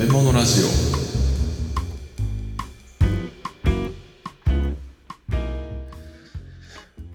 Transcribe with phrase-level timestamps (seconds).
[0.00, 0.66] べ物ラジオ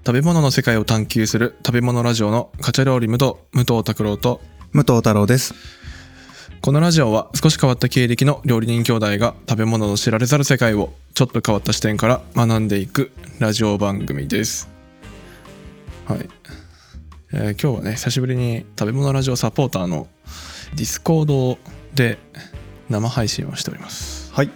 [0.06, 4.40] 食べ物の世界を探求する食べ物ラジオのカチャ料理無道武藤拓郎と
[4.72, 5.56] 武藤太郎です。
[6.62, 14.70] このラジオは少し変わった経歴の料理人兄弟が食べ物の知られざる世界をちょっと変わった視点から学んでいくラジオ番組です。
[16.06, 16.30] はい。
[17.34, 20.08] えー今日はね、久しぶりに食べ物ラジオサポーターの
[20.76, 21.58] ディスコード
[21.96, 22.20] で
[22.90, 24.32] 生配信をしております。
[24.34, 24.50] はい。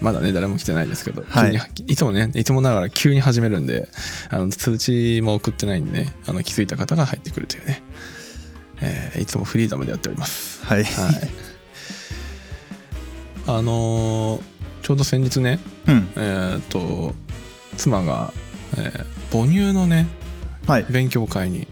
[0.00, 3.88] まだね、誰も来てないですけど、はい急にいつもね、いつもながら急に始めるんで、
[4.30, 7.82] あの通知も送ってないんでね、あの気づいた方が入ってくるというね、
[8.80, 10.64] えーいつもフリーダムでやっております。
[10.66, 10.84] はい。
[10.84, 11.14] はい。
[13.46, 14.42] あのー
[14.82, 16.08] ちょうど先日ね、うん。
[16.16, 17.14] えっ、と、
[17.76, 18.32] 妻が、
[18.76, 20.08] えー母乳のね、
[20.66, 20.86] はい。
[20.90, 21.66] 勉強会に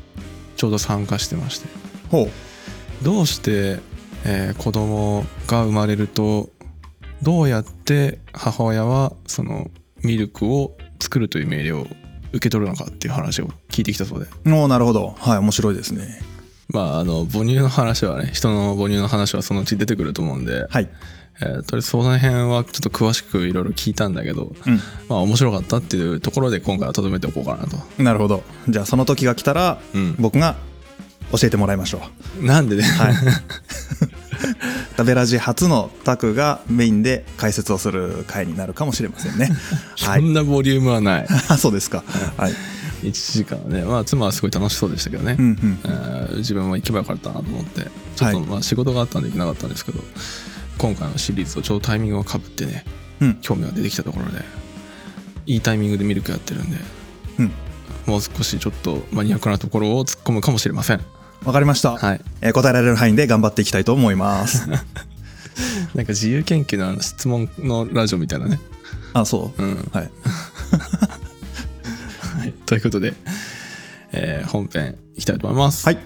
[0.56, 1.68] ちょうど参加してまして、
[2.10, 3.04] ほう。
[3.04, 3.80] どうして、
[4.24, 6.50] えー子供が生まれると、
[7.22, 9.70] どうやって母親はその
[10.02, 11.86] ミルクを作るという命令を
[12.32, 14.26] 受け取るのかっていう話を聞いてきたそうで。
[14.46, 15.14] おーなるほど。
[15.18, 15.38] はい。
[15.38, 16.20] 面白いですね。
[16.68, 20.88] まあ、あの、母乳の話はね、人の母乳の話はそのうち出てくると思うんで、はい。
[21.42, 24.76] えーとりあえずその辺はちょっと詳しくいろいろ聞いたんだけど、うん。
[25.08, 28.02] まあ面白かったっていうところで今回はとどめておこうかなと。
[28.02, 28.42] なるほど。
[28.68, 30.56] じゃあその時が来たら、うん僕が
[31.32, 32.02] 教えてもらいましょ
[32.40, 32.44] う。
[32.44, 33.14] なんでね、はい。
[34.96, 39.50] 食べラジ初のタクがメインで解説をする回になるかもしれませんね。
[40.00, 40.22] はそい。
[40.22, 41.26] んなボリュームはない。
[41.48, 42.04] あ そうですか。
[42.36, 42.54] はい。
[43.02, 45.36] 1時間はね、まあ妻はすごい楽しそうでしたけどね。
[45.38, 45.88] うんうんえ。
[46.32, 47.82] ー自分も行けばよかったなと思って、
[48.16, 50.02] ちょっとはいまあ仕事があったんで行けなかったんですけど、
[50.78, 52.84] 今回のシリーズとちょうどタイミングがかぶってね、
[53.20, 53.38] うん。
[53.40, 54.44] 興味が出てきたところで、
[55.46, 56.76] いいタイミングでミルクやってるんで、
[57.38, 57.52] うん。
[58.06, 61.00] もう少しちょっとマニアックなところを突っ込むかもしれません。
[61.44, 61.96] わかりました。
[61.96, 62.20] はい。
[62.42, 64.68] えー答えられる範囲で頑張っていきたいと思います。
[64.68, 64.84] なんか
[66.08, 68.60] 自由研究の質問のラジオみたいなね。
[69.14, 69.62] あ、そう。
[69.62, 69.88] うん。
[69.92, 70.10] はい。
[72.40, 73.14] はい、ということで、
[74.12, 75.86] えー本編いきたいと思います。
[75.86, 75.98] はい。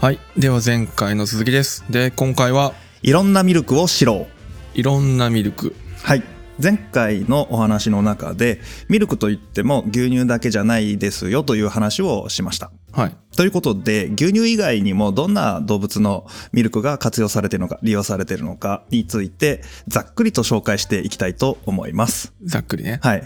[0.00, 0.18] はい。
[0.36, 1.84] では前回の続きです。
[1.88, 4.26] で、今回はいろんなミルクを知ろ
[4.74, 4.78] う。
[4.78, 5.74] いろんなミルク。
[6.02, 6.22] はい
[6.62, 12.70] 前回のお話の中でミルクといっても牛乳だけじゃないですよという話をしました。
[12.92, 13.16] はい。
[13.36, 22.32] ということで牛乳以外にもどんな動物のミルクが活用されているのか利用されているのかについてざっくりと紹介していきたいと思います。
[22.44, 23.00] ざっくりね。
[23.02, 23.24] はい。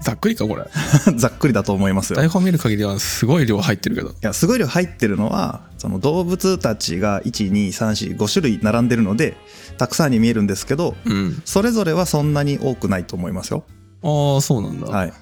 [0.00, 0.64] ざっくりか、これ。
[1.16, 2.16] ざっくりだと思いますよ。
[2.16, 4.14] い台本見る限りはすごい量入ってるけど。
[4.20, 9.36] やすごい量入ってるのはその動物たちが12345種類並んでるので
[9.78, 11.42] たくさんに見えるんですけどうん。
[11.44, 13.64] それぞれはそんなに多くないと思いますよ。
[14.02, 14.86] ああ、そうなんだ。
[14.86, 15.12] はい。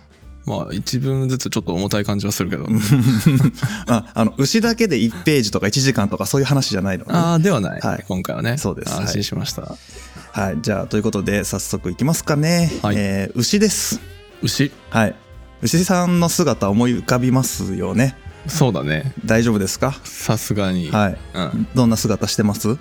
[0.46, 2.66] まあ、一分ずつちょっと重たい感じはするけど。
[3.88, 7.80] ああの牛だけで1ページとか1時間とかそういう話じゃないので、ああ、ではない。
[7.80, 8.58] はい今回はね。
[8.58, 9.76] そうです安心しました。
[10.32, 14.13] はい、じゃあということで早速いきますかね、はいえー牛です
[14.44, 14.70] 牛。
[14.90, 15.14] はい。
[15.62, 18.16] 牛さんの姿思い浮かびますよね。
[18.46, 19.14] そうだね。
[19.24, 19.92] 大丈夫ですか？
[20.04, 20.90] さすがに。
[20.90, 21.18] はい。
[21.34, 21.66] うん。
[21.74, 22.76] どんな姿してます？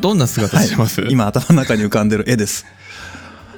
[0.00, 2.66] どんな姿してます、はい、今頭の中に浮かんでる絵です。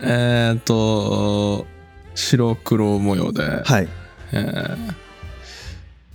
[0.03, 1.67] えーっと、
[2.15, 3.89] 白黒模様で、はい。
[4.33, 5.08] えー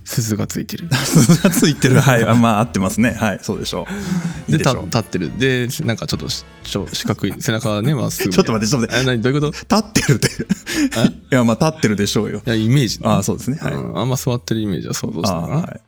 [0.04, 0.88] 鈴がついてる。
[0.92, 2.00] 鈴がついてる。
[2.00, 2.24] はい。
[2.24, 3.12] あまあ合ってますね。
[3.12, 3.38] はい。
[3.42, 3.86] そうでしょ
[4.48, 4.48] う。
[4.48, 5.38] いで、立ってる。
[5.38, 8.30] で、なんかちょっとしちょ四角い、背中がね、まっすぐ。
[8.32, 9.10] ちょっと待ってちょっと待って。
[9.10, 9.22] え、何？
[9.22, 9.52] どういうこと？
[9.52, 10.28] 立ってるって。
[11.32, 12.42] いやまあ立ってるでしょうよ。
[12.46, 13.58] いや、イメージね、ああそうですね。
[13.60, 13.98] はい、うん。
[13.98, 15.46] あんま座ってるイメージは想像したかな。
[15.56, 15.80] はい。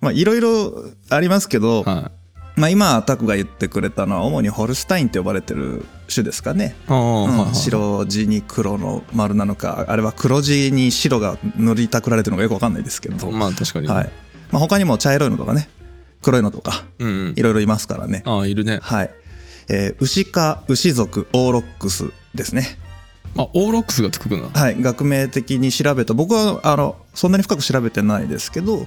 [0.00, 2.10] まあいろいろありますけど、は
[2.56, 2.60] い。
[2.60, 13.86] まあ、今タクが言ってくれたのは主にホルスタインって呼ばれてる種ですかね、うん白地に黒の丸なのかあれは黒地に白が塗りたくられてるのかよくわかんないですけど、まあ確かに。
[13.86, 14.10] はい。
[14.50, 15.68] まあ、他にも茶色いのとかね。
[16.22, 17.04] 黒いのとかい。
[17.42, 18.80] ろいろいますからね、ああ、いるね。
[18.82, 19.10] はい。
[19.68, 22.78] えー牛科牛属オーロックスですね。
[23.36, 24.48] あ、オーロックスがつくな。
[24.48, 24.80] はい。
[24.80, 26.14] 学名的に調べた。
[26.14, 28.86] 僕はあのそんなに深く調べてないですけどうん。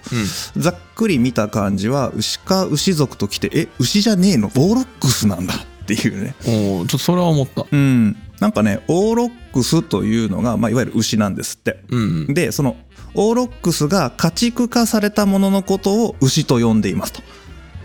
[0.62, 4.48] ざっくり見た感じは牛科牛属ときてえ牛じゃねえの？
[4.48, 6.36] オーロックスなんだっていうね。
[6.48, 7.66] おおちょそれは思った。
[7.72, 8.18] うん。
[8.40, 11.84] なんかねオーロックスというのが、まあ、いわゆる牛なんですって。
[11.90, 12.00] うん。
[12.00, 12.34] うん。
[12.34, 12.76] でその
[13.14, 17.22] オーロックスが家畜化されたもののことを牛と呼んでいますと、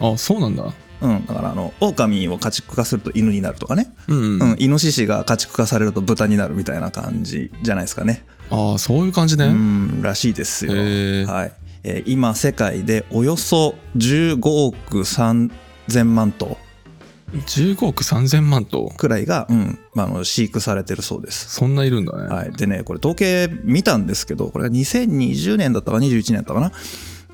[0.00, 0.72] あ、そうなんだ。
[1.02, 4.52] うん、だからあの狼を家畜化すると犬になるとかね、うん、ううん。
[4.52, 4.56] ん。
[4.58, 8.25] イノシシが家畜化されると豚になるみたいな感じじゃないですかね。
[8.50, 9.46] ああ、そういう感じね。
[9.46, 10.00] うん。
[10.02, 11.52] らしいですよ、はい。
[11.82, 16.56] えー今世界でおよそ15億3000万頭
[17.32, 18.88] 15億3000万頭。
[18.96, 19.78] くらいが、うん。
[19.94, 21.50] まあ、あの飼育されてるそうです。
[21.50, 22.28] そんないるんだね。
[22.28, 26.73] はい、でねこれ統計見たんですけどこれが2020年だったか21年だったかな。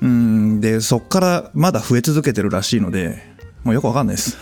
[0.01, 3.23] うんでそっからまだ増え続けてるらしいので
[3.63, 4.37] もうよくわかんないです。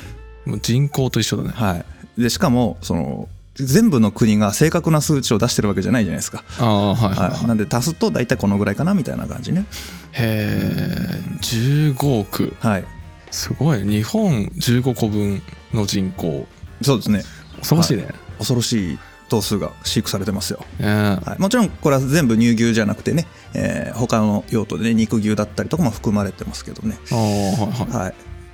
[0.46, 1.50] もう人口と一緒だね。
[1.50, 1.76] は
[2.18, 2.22] い。
[2.22, 7.44] でしかもその全部の国が正確な数値を出してるわけじゃないじゃないですか、ああはいはい、は、はい。
[7.44, 9.66] いなんで足すと大体このぐらいかなみたいな感じね。
[10.14, 12.56] へえ15億。
[12.60, 12.86] はい
[13.32, 13.84] すごい。
[13.84, 15.42] 日本15個分
[15.74, 16.46] の人口。
[16.82, 17.24] そうですね。
[17.60, 18.08] 恐ろしいね、
[18.38, 19.00] 恐ろしい
[19.30, 20.86] 頭数が飼育されてますよ、ねえ。
[21.24, 26.98] はい、もちろんこれは全部乳牛じゃなくてね、えー他の用途でね肉牛だったりとかも含まれてますけどね。
[27.12, 28.04] ああはいはい。
[28.06, 28.14] はい。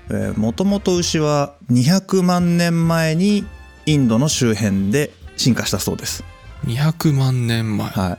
[0.10, 3.46] えーもともと牛は200万年前に
[3.86, 6.24] インドの周辺で進化したそうです。
[6.66, 8.10] 200万年前、はい。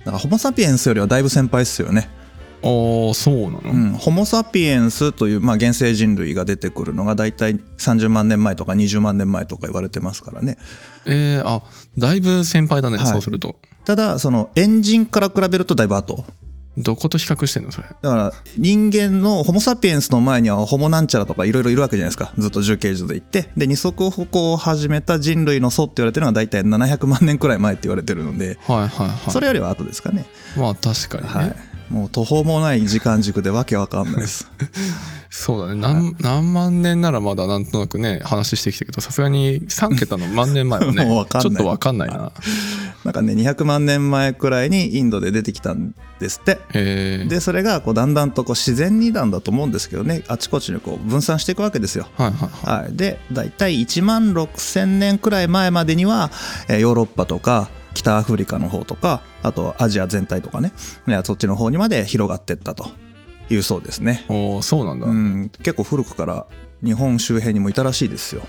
[0.00, 2.08] だからホモ・サピエンスよりはだいぶ先輩ですよね
[2.64, 10.58] ああそうなの、うん、ホモ・サピエンスという、まあ、原生人類が出てくるのが大体30万年前とか20万年前とか言われてますからね。
[11.04, 11.62] えー、あ
[11.98, 13.06] だいぶ先輩だね、はい。
[13.06, 13.56] そうすると。
[13.84, 16.24] ただそのエンジンから比べるとだいぶ後。
[16.78, 17.88] どこと比較してんのそれ？
[18.00, 22.32] だから人間のホモ・サピエンスの前にはホモなんちゃらとかいろいろいるわけじゃないですか。
[22.38, 23.50] ずっと重形樹で行って。
[23.56, 28.58] で二足歩行を始めた人類の祖って言われてるのが大体700万年くらい前って言われてるので。
[28.66, 29.30] はいはいはい。
[29.30, 30.24] それよりは後ですかね。
[30.56, 34.50] まあ確かにね、はいもう途方もない時間軸でわけわかんないです。
[35.28, 35.80] そうだね。
[35.80, 42.32] 何何万年ならまだなんとなくね話してきたけどさすがに3桁の万年前はね もうちょっとわかんないな。
[43.04, 46.60] なんかね200万年前くらいにインドで出てきたんですって。
[46.72, 52.08] えー、でそれがこうだんだんとこう自然になんだと思うんですけどねあちこちにこう分散していくわけですよ。
[52.16, 52.82] はいはいはい。
[52.84, 56.30] はい、で大体1万6,000年くらい前までには、
[56.68, 60.72] えーヨーロッパとか北アフリカの方とかあとアジア全体とかね
[61.06, 62.86] ねそっちの方にまで広がってったと。
[63.50, 66.46] いうそうですね、おーそうなんだ、うん、結構古くから
[66.82, 68.42] 日本周辺にもいたらしいですよ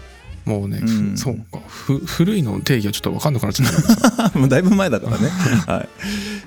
[0.46, 1.12] もうね、うん。
[1.12, 1.60] ふそうか。
[1.68, 4.32] ふ古いの定義はちょっと分かんなくなっちゃった。
[4.40, 5.30] もうだいぶ前だからね、
[5.68, 5.88] は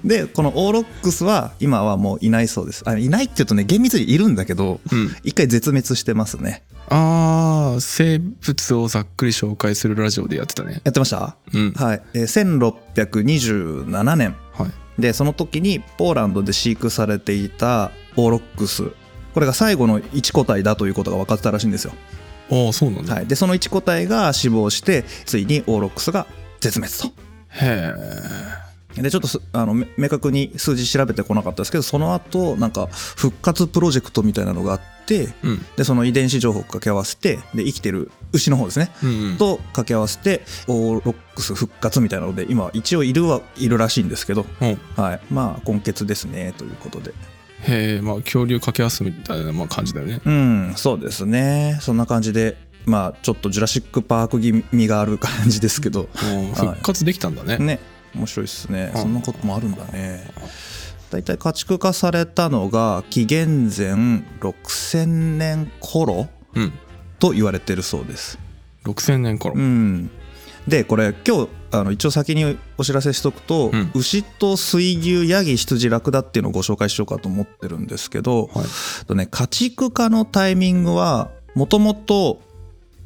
[0.04, 2.82] い、でこのオーロックスは今はもういないそうです。
[2.86, 5.16] あいないっていうとね厳密にいるんだけどうん。
[5.24, 6.62] 一回絶滅してますね。
[6.88, 10.80] ああ生物をざっくり紹介するラジオでやってたね。
[10.84, 11.36] やってました？
[11.52, 11.72] うん。
[11.72, 14.34] はい、えー1627年。
[14.52, 14.70] はい。
[15.00, 18.84] でその時にポーランドで飼育されていたオーロックス。
[19.34, 21.92] これが最後の1個体だということが分かってたらしいんですよ、
[22.50, 26.26] ああそうなんだ、はい、でその1個体が死亡してついにオーロックスが
[26.60, 27.08] 絶滅と。
[27.48, 27.92] へ
[28.98, 35.64] えでちょっとすあのめ明確に数字調べてこなかったですけどその後なんか復活プロジェクトみたいなのがあってうん。
[35.76, 38.90] でその遺伝子情報を掛け合わせてで生きてる牛の方ですね。
[39.02, 39.36] うんうん。
[39.36, 44.66] と掛け合わせてオーロックス復活みたいなので今一応いるはいるらしいんですけど、う。
[44.66, 47.12] んはい、まあ根血ですねということで
[47.68, 50.20] へえまあ恐竜掛け合わすみたいなまあ感じだよね。
[50.24, 51.78] うんそうですね。
[51.80, 56.08] そんな感じでまあちょっとジュラシック・パーク気味がある感じですけど。
[56.24, 57.80] うん復活できたんだね、ね
[58.14, 58.92] 面白いですね。
[58.94, 59.02] うん。
[59.02, 60.30] そんなこともあるんだね。
[61.10, 63.94] だいたい家畜化されたのが紀元前
[64.40, 66.72] 6000年頃うん。
[67.18, 68.38] と言われてるそうです。
[68.84, 70.10] 6000年頃、うん。
[70.68, 71.48] でこれ今日
[71.80, 73.90] あの一応先にお知らせしとくと、うん。
[73.94, 78.66] 牛と水牛ヤギ羊ラクダっていうのをご紹介しようかと思ってるんですけど、はい。
[79.06, 82.40] とね家畜化のタイミングはもともと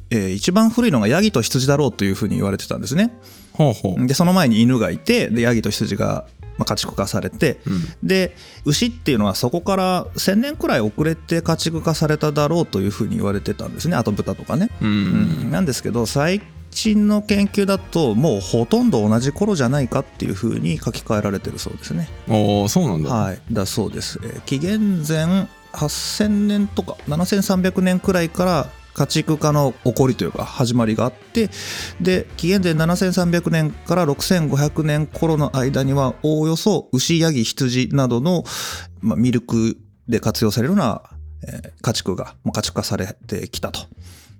[0.09, 3.11] えー一番古いのがヤギと羊だろうというふうに言われてたんですね。
[3.53, 6.25] ほうほう、でその前に犬がいてでヤギと羊が、
[6.57, 8.07] まあ、家畜化されてうん。
[8.07, 13.95] で牛っていうのはそこから1,000年くらい遅れて家畜化されただろうというふうに言われてたんですね。
[13.95, 14.69] あと豚とかね。
[14.81, 14.89] うん。
[14.89, 14.91] う
[15.47, 15.51] ん。
[15.51, 16.41] なんですけど最
[16.71, 22.09] 近の研究だともうほとんど同じ頃じゃないかっていうふうに書き換えられてるそうですね。
[22.27, 31.49] おおそうなんだ、はい、だそうです、えー紀元前8000年とか7300年くらいから家畜化の起こりというか始まりがあって
[32.01, 38.43] で紀元前7300年から6500年頃の間にはおおよそ牛ヤギ羊などの、
[38.99, 41.03] まあ、ミルクで活用されるような、
[41.47, 43.79] えー家畜がもう家畜化されてきたと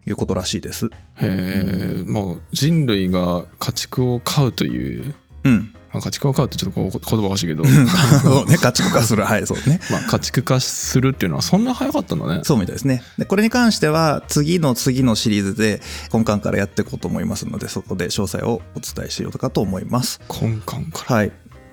[0.08, 0.88] いうことらしいです。
[0.88, 0.90] へ
[1.22, 5.74] えもう人類が家畜を飼うといううん。
[5.94, 9.24] まあ家畜を飼うってちょっと言葉おかしいけどそう ね、家畜化する。
[9.24, 9.80] はい、そうね。
[9.92, 13.04] まあ家畜化するっていうのはそんな早かったんだねそうみたいですね。
[13.18, 15.82] で、これに関しては、次の次のシリーズで、
[16.14, 20.22] 根幹からやっていこうと思いますので、そこで詳細をお伝えしようかと思います。
[20.42, 21.32] 根幹からはい。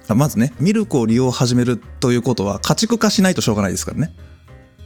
[0.09, 4.15] あまずね、ミルクを利用を始めるということは、家畜化しないとしょうがないですからね。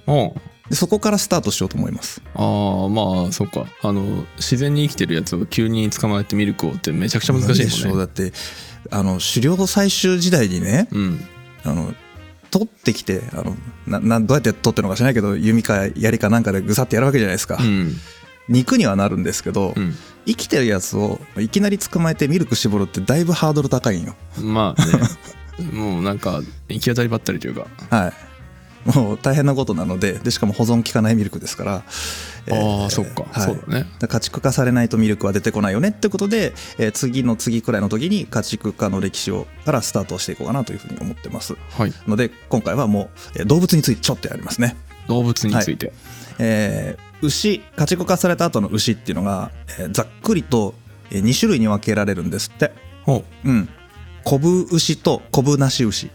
[0.06, 2.22] うんでそこからスタートしようと思います。
[2.34, 2.40] あ
[2.86, 8.32] あまあそっかあの自然に生きてるやつを急に捕まえてミルクをってめちゃくちゃ難しでしょいもんねうだって、
[8.90, 11.20] あの、狩猟採集時代にね、うん
[11.64, 11.92] あの、
[12.50, 13.54] 取ってきて、あの、
[13.86, 17.58] な、などうやって取ってるのか知らないけど、弓か槍かなんかでぐさってやるわけじゃないですか。
[17.60, 17.94] うん
[18.48, 24.14] 肉にはなるんですけど、うん生きてるやつをいきなり捕まえてミルク絞るってだいぶハードル高いんよ。
[24.40, 28.31] まあね もうなんか行き当たりばったりというかはい。
[28.84, 31.84] もう大変なことなのででしかも保存効かないミルクですから
[32.46, 33.42] えーああそっか、はい。
[33.42, 33.86] そうだね。
[34.00, 41.54] 家畜化されないとミルクは出てこないよねってことで、えー次の次くらいの時に家畜化の歴史をからスタートしていこうかなというふうに思ってます。
[41.70, 41.92] はい。
[42.08, 44.76] ので今回はもうえー動物についてちょっとやりますね。
[45.08, 45.92] 動物について、
[46.38, 50.74] えー牛家畜化された後の牛っていうのが、えーざっくりと
[51.10, 52.72] 2種類に分けられるんですって。
[53.04, 53.68] ほううん。
[54.24, 56.10] コブ牛とコブなし牛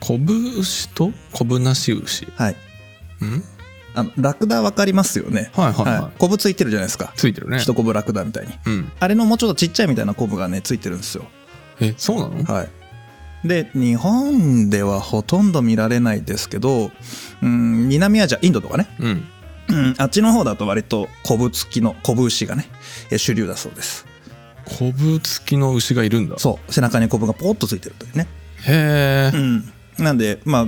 [0.00, 1.12] コブ牛と？
[1.32, 2.26] コブなし牛？
[2.36, 2.56] はい。
[3.20, 3.44] うん？
[3.94, 5.50] あのラクダ分かりますよね。
[5.54, 6.18] はいはいはい。
[6.18, 7.12] コブついてるじゃないですか。
[7.16, 7.58] ついてるね。
[7.58, 8.52] 一コブラクダみたいに。
[8.66, 8.92] うん。
[9.00, 11.24] あれのもうちょっとちっちゃいみたいなコブがねついてるんですよ。
[11.80, 12.44] えそうなの？
[12.44, 12.68] はい。
[13.48, 16.90] で日本ではほとんど見られないですけど、
[17.42, 19.28] うん、南アジアインドとかね、うん。
[19.68, 22.66] うん、あっちの方だと割とコブ付きのコブ牛がね
[23.10, 24.06] え主流だそうです。
[24.78, 26.38] コブ付きの牛がいるんだ。
[26.38, 26.72] そう。
[26.72, 28.26] 背中にコブがポーッとついてるというね。
[28.66, 30.66] へえうん、なんでまあ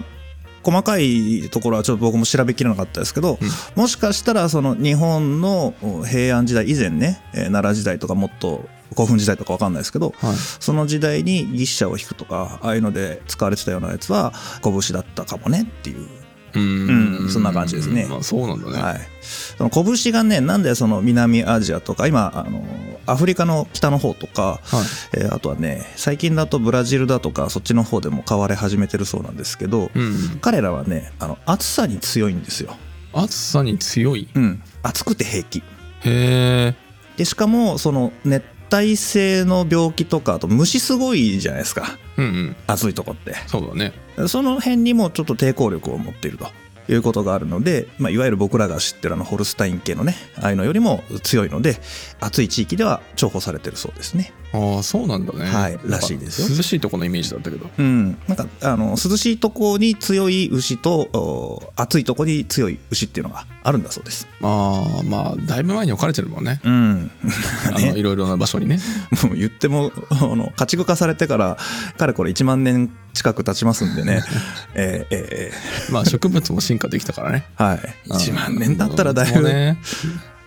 [0.62, 3.38] 細かいところはちょっと僕も調べきれなかったですけど、
[3.75, 10.37] もしかしたらその日本の平安時代以前ね、えー奈良時代とかもっと古墳時代とか分かんないですけど、はい。
[10.37, 14.32] その時代に牛車を引くとかああいうので使われてたようなやつは
[14.62, 16.06] 拳だったかもねっていう
[16.55, 17.28] うん。
[17.31, 17.43] そん。
[17.43, 18.62] な感じですねまあそうなん。
[18.62, 20.62] だね、はい、その拳がねなん。
[20.62, 22.64] でその南アジアとか今あの
[23.07, 24.83] アフリカの北の方とか、は
[25.14, 29.37] いえーあとはね最近だとブラジルだとかそっちの方でも飼われ始めてるそうなん。
[29.37, 32.43] ですけど、うん、彼らはねあの暑さに強いん。
[32.43, 32.75] ですよ、
[33.12, 35.62] 暑さに強いうん、暑くて平気へ
[36.05, 36.75] え
[37.17, 41.98] でしかもその熱帯性の病気とかあと虫すごいじゃないですか。
[42.16, 42.56] うんうん。
[42.66, 43.34] 暑いとこって。
[43.46, 43.92] そうだね。
[44.28, 46.46] その辺にもちょっと抵抗力を持っていると。
[46.90, 51.76] いうことがあるので、まあ、いわゆる僕らが知ってるあのホルスタイン系のねああいうのよりも強いので
[52.18, 55.45] 暑い地域では重宝されてるそうですねああそうなんだね。
[55.45, 56.49] はいらしいですよ。
[56.49, 57.69] 涼しいとこのイメージだったけど。
[57.76, 58.19] うん。
[58.26, 64.26] なんかあの涼しいとこに強い牛とお暑いとこに強い牛っていうのがあるんだそうです。
[64.43, 66.61] ああまあだいぶ前に置かれてるもんね。
[66.64, 67.11] うん。
[67.75, 68.78] あのいろいろな場所にね。
[69.23, 71.59] もう言ってもあの家畜化されてから
[71.99, 74.23] かれこれ1万年近く経ちますんでね。
[74.75, 75.52] えーえーえ
[75.93, 77.45] まあ植物も進化できたからね。
[77.59, 77.95] ーはい。
[78.09, 79.78] 1万年だったらだいぶ、ね。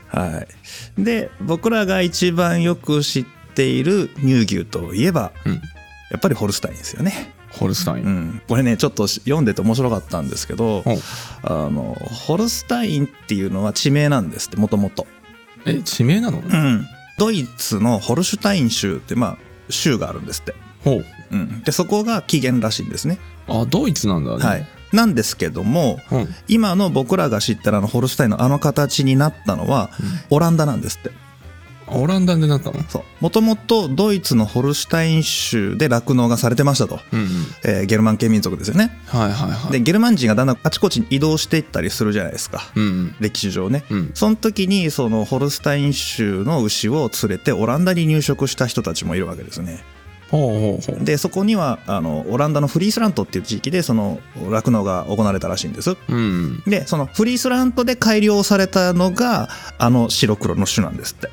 [0.08, 0.46] は
[0.98, 5.62] い、で僕らが一番よく知っている乳牛といえばうん。
[6.12, 10.84] やっぱりホルスタインですよね、ホルスタイン、うん、これねちょっと読んでて面白かったんですけど
[11.42, 11.96] あの
[12.28, 15.08] ホルスタインっていうのは地名なんですってもともと
[15.66, 16.86] え地名なの、うん。
[17.18, 19.38] ドイツのホルシュタイン州ってまあ
[19.70, 20.54] 州があるんですって、
[20.84, 21.06] ほう。
[21.32, 23.18] うん、でそこが起源らしいんですね、
[23.48, 24.44] あドイツなんだね。
[24.44, 26.28] はい、なんですけどもうん。
[26.50, 29.92] 今の僕らが知ってるあのホルスタインのあの形になったのは
[30.30, 31.12] オランダなんですって
[31.94, 32.82] オランダでなったの？
[32.90, 33.04] そう。
[33.20, 37.28] もともとドイツのホルシュタイン州で酪農がされてましたと、うんうん。
[37.66, 38.98] えーゲルマン系民族ですよね。
[39.08, 39.72] はいはいはい。
[39.72, 42.62] でゲルマン人がだんだんあちこちに移動していったりするじゃないですか。
[42.76, 43.16] うんうん。
[43.20, 44.12] 歴史上ね、うん。
[44.14, 49.84] その時にそのホルスタイン州の牛を連れてオランダに入植した人たちもいるわけですね。
[50.30, 51.04] ほうほうほう。
[51.04, 55.98] でそこにはあのオランダのフリースラントっていう地域でその酪農が行われたらしいんです。
[56.08, 56.64] うん。
[56.66, 61.30] でそのフリースラントで改良されたのがあの白黒の種なんですって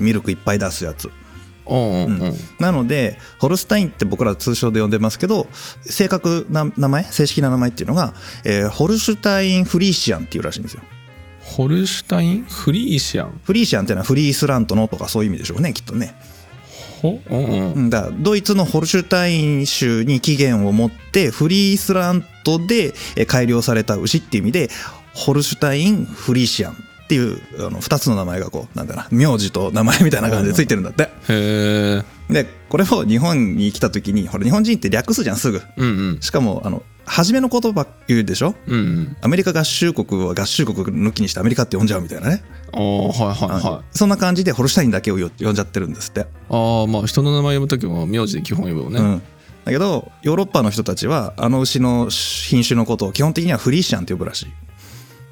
[0.00, 1.10] ミルクいっぱい出すやつ。
[1.66, 2.22] おうんうん。
[2.22, 2.34] うん。
[2.58, 5.46] なのでホルスタインって僕ら通称で呼んでますけど
[5.80, 8.12] 正確な名前正式な名前っていうのが、
[8.44, 10.82] えーホルシュタイン・フリーシアンっていうらしいんですよ。
[11.40, 13.40] ホルシュタインフリーシアン？
[13.44, 16.14] フリーシアンっていうのはフリースラントのとかそういう意味でしょうねきっとね。
[17.00, 17.72] ほうんうん。
[17.72, 17.90] うん。
[17.90, 24.70] だドイツのホルシュタイン州に起源を持ってフリースラントでえー改良された牛っていう意味で
[25.14, 26.76] ホルシュタイン・フリーシアン
[27.14, 31.04] っていうあの2つの名前がこうなんだな名字と名前みたいな感じでついてるんだって。
[31.04, 35.62] へえでこれを日本に来た時にほら日本人って略すじゃんすぐ。
[35.76, 36.20] うんうん。
[36.20, 38.54] しかもあの初めの言葉言うでしょ？
[38.66, 39.16] うんうん。
[39.20, 42.42] アメリカ合衆国は合衆国抜きにしてアメリカって呼んじゃうみたいなね、
[42.72, 43.96] ああはいはいはい。
[43.96, 49.22] そんな感じでホルシュタインだけをよ呼んじゃってるんですって、ああまあ人の名前呼ぶ時も名字で基本呼ぶよね、うん、
[49.66, 54.46] だけどヨーロッパの人たちはあの牛の品種のことを基本的にはフリーシアンって呼ぶらしい、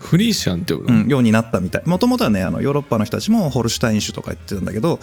[0.02, 1.82] フリーシアンって呼ぶの、うん、ようになったみたい。
[1.87, 4.99] もともとはねあのヨーロッパの人たちもホルシュタイン種とか言ってるんだけど、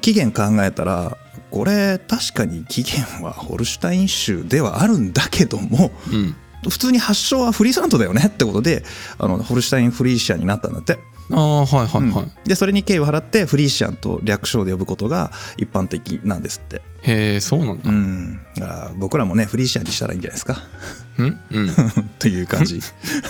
[0.00, 1.16] 起源考えたら
[1.50, 6.14] これ確かに起源はホルシュタイン種ではあるんだけどもうん。
[6.14, 6.36] うん
[6.70, 8.84] 普通に発祥はフリースラントだよねってことで
[9.18, 11.00] あのホルシュタイン・フリーシアンになったんだって、
[11.30, 12.30] ああはいはいはい、うん。
[12.44, 17.88] でそれに敬意を払ってフリーシアンと略称で呼ぶことが一般的なんですって、へえそうなんだ。
[17.88, 20.58] うん、だから僕らもねフリーシアンにしたらいいんじゃないですか。
[21.18, 21.70] うんうん。
[22.18, 22.80] という感じ。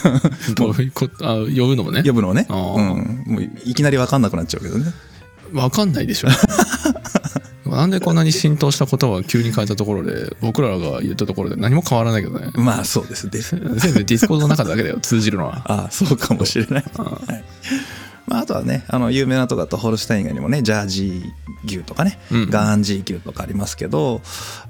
[0.56, 1.28] どういうこと？
[1.28, 2.02] あ呼ぶのもね。
[2.04, 4.92] 呼ぶのをね、うん、もういきなり分かんなくなっちゃうけどね。
[5.52, 6.28] わかんないでしょ
[7.76, 12.50] なんでこんなに浸透したことは急に変えたところで僕らが言ったところで何も変わらないけどね。
[12.54, 13.26] まあそうです。
[13.26, 15.62] ね全部ディスコードの中だけだよ通じるのは。
[15.66, 17.04] ああそうかもしれない、うん。
[17.04, 17.44] はい。
[18.26, 22.50] まあ、あとはねあの有名なとこだとホルスタイン以外にもねジャージー牛とかね、うん。
[22.50, 24.20] ガーンジー牛とかありますけど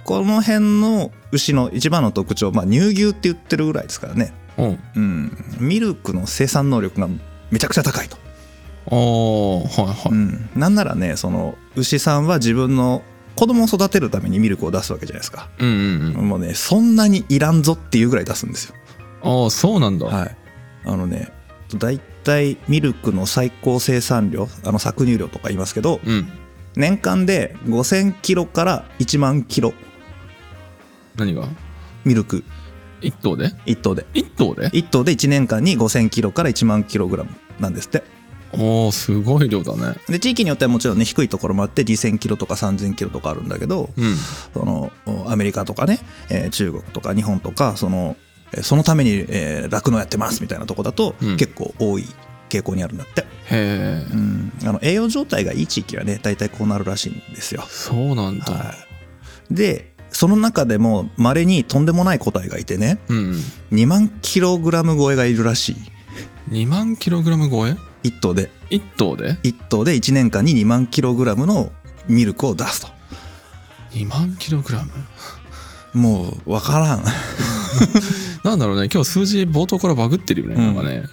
[0.05, 4.79] この辺の牛の一番の特徴、まあ、乳牛って言ってるぐらいですからね、うん。
[4.97, 7.09] うん、ミルクの生産能力が
[7.51, 8.17] めちゃくちゃ高いと、
[8.87, 13.03] ああはいはい、うん、なんならねその牛さんは自分の
[13.35, 15.49] 子供を育てるためにミルクを出すわけじゃないですか。
[15.59, 16.29] うんうんうん。
[16.29, 18.75] もうねそんなにいらんぞっていうぐらい出すんですよ。
[19.23, 20.37] ああそうなんだ、はい、
[20.85, 21.33] あのね
[21.77, 26.29] だいたいミルクの最高生産量あの搾乳量とか言いますけどうん。
[26.75, 29.73] 年間で5000キロから1万キロ。
[31.17, 31.47] 何が？
[32.05, 32.45] ミルク。
[33.03, 34.07] 一頭で？1頭で。
[34.15, 38.03] 一頭で？1頭で1年間に5000キロから1万キログラムなんですって
[38.59, 39.97] おおすごい量だね。
[40.09, 44.17] で地域によってはもちろんね低いところもあって2000キロとか3000キロとかあるんだけどうん。
[44.53, 44.93] その
[45.27, 48.17] アメリカとかね、えー中国とか日本とかその
[48.53, 51.37] えーそのためにえー酪農、やってますみたいなとこだと、うん。
[51.37, 52.05] 結構多い
[52.51, 57.65] 傾向にあるんだって、へえうん、あの栄養状態がいい地域はね大体こうなるらしいんですよ。
[57.67, 58.75] そうなんだ、は
[59.51, 63.35] い、でその中でも稀にとんでもない個体がいてねうんうん。
[63.79, 65.77] 2万キログラム超えがいるらしい。
[66.51, 67.77] 2万キログラム超え？
[68.05, 68.51] 1頭で。
[68.71, 71.71] 一頭で？1頭で1年間に2万キログラムの
[72.09, 72.89] ミルクを出すと。
[73.93, 74.91] 2万キログラム？
[76.01, 77.05] もう分からん。
[78.45, 78.89] なんだろうね。
[78.93, 80.75] 今日数字冒頭からバグってるよね、うん。
[80.75, 81.05] なんかね。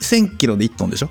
[0.00, 1.10] 1000キロで1トンでしょ？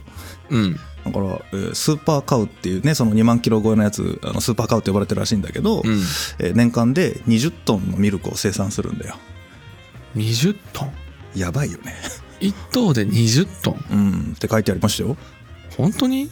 [0.50, 0.74] うん。
[1.06, 5.94] だから、えースーパーカウっていうねその2万キロ超えのやつあのスーパーカウって呼ばれてるらしいんだけど、うん。
[6.40, 9.16] えー年間で20トンのミルクを生産するんだよ。
[10.16, 10.92] 20トン？
[11.36, 11.96] やばいよね
[12.40, 13.86] 1頭で20トン。
[13.92, 15.18] うんって書いてありましたよ。
[15.78, 16.32] 本当に？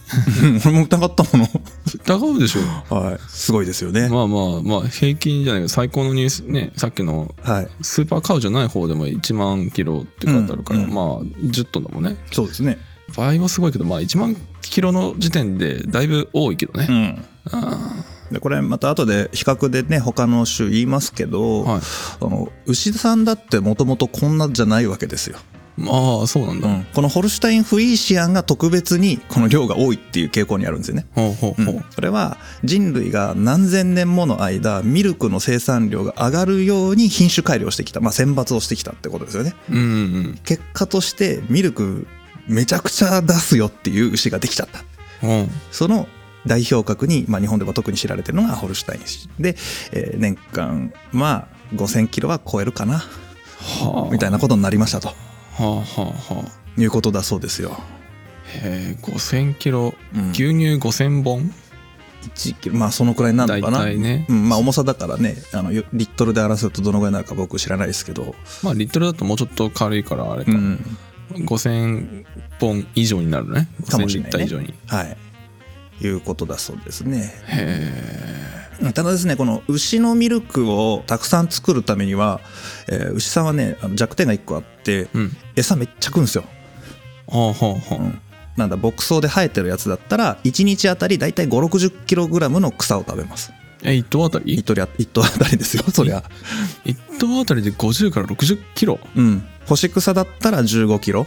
[0.64, 1.46] 俺も疑ったも
[1.94, 2.94] 疑うでしょ。
[2.94, 3.18] のはい。
[3.28, 7.68] すごいですよね、まあまあまあ平均じゃないけど最高のニュースねさっきのはい。
[7.80, 10.94] スーパーカウじゃない方でも1万キロって書いてあるから、うんうん。
[10.94, 12.16] まあ10トンだもんね。
[12.32, 12.78] そうですね。
[13.16, 17.24] 場合はすごいけどまあ1万キロの時点でだいぶ多いけどね、うん。
[17.52, 21.80] あでこれまた後で比較でね他の種言いますけど、はい。
[22.20, 25.38] あの牛さんだってもともとこんなじゃないわけですよ、
[25.76, 39.54] まあそうなんだ、このホルシュタイン・フリーシアンが特別にこの量が多いっていう傾向にあるんですよね、ほうほうほう、それは人類が何千年もの間ミルクの生産量が上がるように品種改良してきた、まあ、選抜をしてきたってことですよね。
[39.70, 40.40] うんうん。
[40.44, 42.06] 結果としてミルク
[42.46, 45.26] めちゃくちゃ出すよっていう牛ができちゃった。
[45.26, 45.42] うんう。
[45.42, 46.08] んその
[46.46, 49.06] 代表格に、まあ、日本では特に知られてるのがホルシュタイン。
[49.06, 49.56] 氏で、
[49.92, 52.98] えー年間まあ5000キロは超えるかな。
[52.98, 54.12] はあ。
[54.12, 55.25] みたいなことになりましたと
[55.58, 55.84] はあは
[56.30, 56.80] あはあ。
[56.80, 57.78] いうことだそうですよ。
[58.62, 60.30] へえ5000キロ、うん。
[60.30, 61.50] 牛乳5000本
[62.34, 62.76] ？1キロ。
[62.76, 63.78] まあそのくらいになる大のかな。
[63.78, 65.36] 体ね、うん、まあ重さだからね。
[65.52, 70.78] あのよリットルで争うとどのぐらいになるか僕知らないですけど、まあリットルだともうちょっと軽いからあれか、うん、
[71.30, 72.24] 5000
[72.60, 73.68] 本以上になるね。
[73.88, 75.16] かもしれないね5000リッター以上にはい
[76.00, 77.32] いうことだそうですね。
[77.46, 82.40] へただですねこの牛のミルクをたくさん作るためには、
[82.88, 85.36] えー牛さんはね弱点が1個あってえうん。
[85.56, 86.44] 餌めっちゃ食うんですよ。
[87.26, 88.20] はあはあはあ、うん。
[88.56, 93.52] なんだ牧草で生えてるやつだったら1日あたりだいたい5 6 0キログラムの草を食べます。
[93.82, 96.22] え1頭あたり？1頭あ一頭あたりですよそりゃ。
[96.84, 98.98] 1頭あたりで50から60キロ？
[99.16, 99.42] うん。
[99.66, 101.26] 干し草だったら1 5キロ、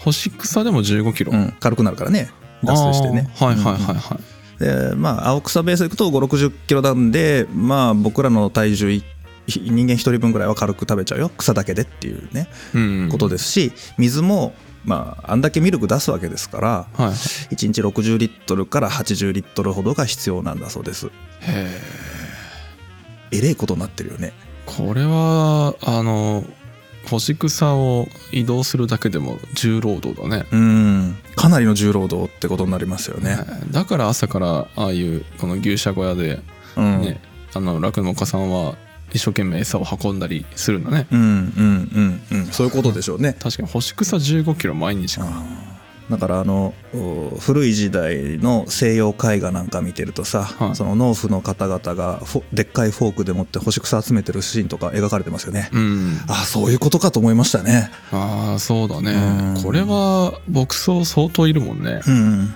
[0.00, 2.30] 干し草でも15キロ、うん、軽くなるからね
[2.64, 3.30] 脱水してね。
[3.36, 4.20] はいはいはいは
[4.60, 9.02] い、でまあ青草ベースでいくと5 6 0キロなんでまあ僕らの体重い
[9.46, 11.30] 人間1人分ぐらいは軽く食べちゃうよ。
[11.36, 13.08] 草だけでっていうねうんうん。
[13.08, 14.52] ことですし水も
[14.84, 17.10] まああんだけミルク出すわけですからはい
[17.54, 21.06] 1日60リットルから80リットルほどが必要なんだそうです。
[21.06, 21.10] へ
[21.48, 21.80] え
[23.30, 24.32] えれえことになってるよね。
[24.64, 26.44] これはあの
[27.08, 30.46] 干し草を移動するだけでも重労働だね。
[30.52, 31.16] うん。
[31.34, 33.38] かなりの重労働ってことになりますよね。
[33.70, 36.40] だから朝からああいうこの牛舎小屋で
[36.76, 37.00] うん。
[37.02, 37.20] ね、
[37.54, 38.76] あの酪農家さんは
[39.12, 41.06] 一生懸命餌を運んだりするんだね。
[41.10, 42.46] うんうんうんうん。
[42.46, 43.34] そういうことでしょうね。
[43.38, 45.26] 確かに干し草15キロ毎日か
[46.10, 50.76] だからあのお古い時代の西洋絵画なんか見てるとさ、はい。
[50.76, 52.20] その農夫の方々が
[52.52, 55.68] でっかいフォークでもって干し草集めてるシーンとか描かれてますよね。
[55.72, 56.18] うん。
[56.28, 57.90] ああそういうことかと思いましたね。
[58.10, 59.12] ああそうだね。
[59.56, 59.62] うん。
[59.62, 62.00] これは牧草相当いるもんね。
[62.06, 62.54] うん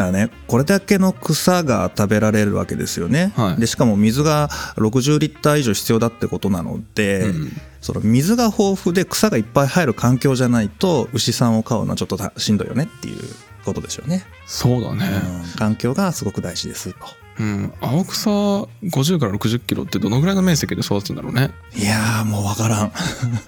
[0.00, 3.32] だからねこれだけの草が食べられるわけですよね。
[3.36, 3.60] はい。
[3.60, 7.50] でしかも水が60リッター以上必要だってことなので、うん。
[7.82, 13.20] その水が豊富で草がいっぱい生える環境じゃないと牛さんを飼うのはちょっとたしんどいよねっていう
[13.64, 14.24] ことですよね。
[14.46, 15.06] そうだね。
[15.06, 15.58] うん。
[15.58, 16.96] 環境がすごく大事ですと。
[17.38, 17.72] うん。
[17.80, 21.50] 青草50から60キロってどのぐらいの面積で育つんだろうね。
[21.76, 22.92] いやーもうわからん。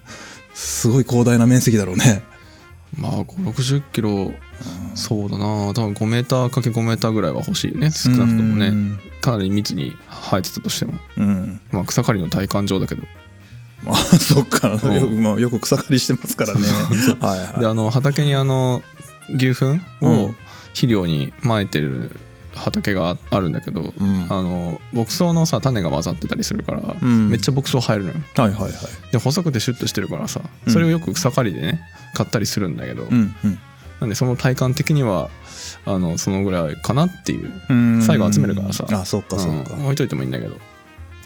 [0.53, 2.23] すごい広大な面積だろうね。
[2.99, 4.33] まあ560キロ
[4.95, 5.45] そうだな。
[5.45, 7.91] 多分5メーターかけ5メーターぐらいは欲しいね。
[7.91, 8.69] 少なくともね。
[8.69, 8.99] うん。
[9.21, 9.97] かなり密に
[10.31, 10.95] 生えてたとしても。
[11.17, 11.61] うん。
[11.71, 13.03] まあ草刈りの体感上だけど。
[13.87, 14.69] あ そっか。
[14.69, 15.11] よ,、う。
[15.11, 16.61] んまあ、よく草刈りしてますからね。
[17.21, 17.61] はいはい。
[17.61, 18.83] であの畑にあの
[19.35, 20.37] 牛糞うをん。
[20.69, 22.11] 肥料にまいてる
[22.55, 24.27] 畑があるんだけど、うん。
[24.29, 27.29] あの牧草のさ種が混ざってたりするから、うん。
[27.29, 28.17] めっちゃ牧草生えるのよ。
[28.37, 28.73] はいはいはい。
[29.11, 30.73] で細くてシュッとしてるからさうん。
[30.73, 31.81] それをよく草刈りでね
[32.15, 33.35] 買ったりするんだけど、うん
[34.03, 35.31] なんでその体感的には
[35.87, 38.03] あのそのぐらいかなっていううん。
[38.03, 38.85] 最後集めるからさ。
[38.91, 40.57] あそっかそっか、うん置いといてもいいんだけど。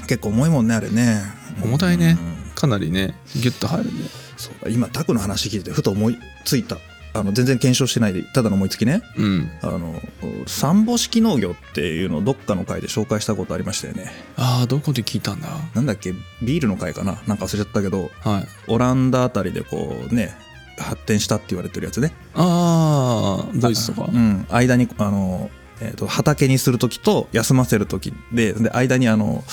[0.06, 1.22] 結構重いもんねあれね。
[1.64, 2.18] 重たいね。
[2.20, 2.54] うん。
[2.54, 4.04] かなりねギュッと入るんで
[4.36, 6.76] そうだ今タクの話聞いてふと思いついた。
[7.14, 9.00] あの全然検証してないでただの思いつきね。
[9.16, 9.50] うん。
[9.62, 10.02] あの
[10.46, 14.12] 三母式農業っていうのをどっかの回で紹介したことありましたよね。
[14.36, 15.48] ああどこで聞いたんだ？
[15.74, 16.12] なんだっけ？
[16.42, 17.22] ビールの回かな？
[17.26, 18.46] なんか忘れちゃったけどはい。
[18.68, 20.36] オランダあたりでこうね
[20.78, 22.12] 発展したって言われてるやつね。
[22.34, 24.10] ああドイツとか。
[24.12, 24.46] うん。
[24.50, 29.44] 間にあのえー、と畑にする時と休ませる時でで間にあの、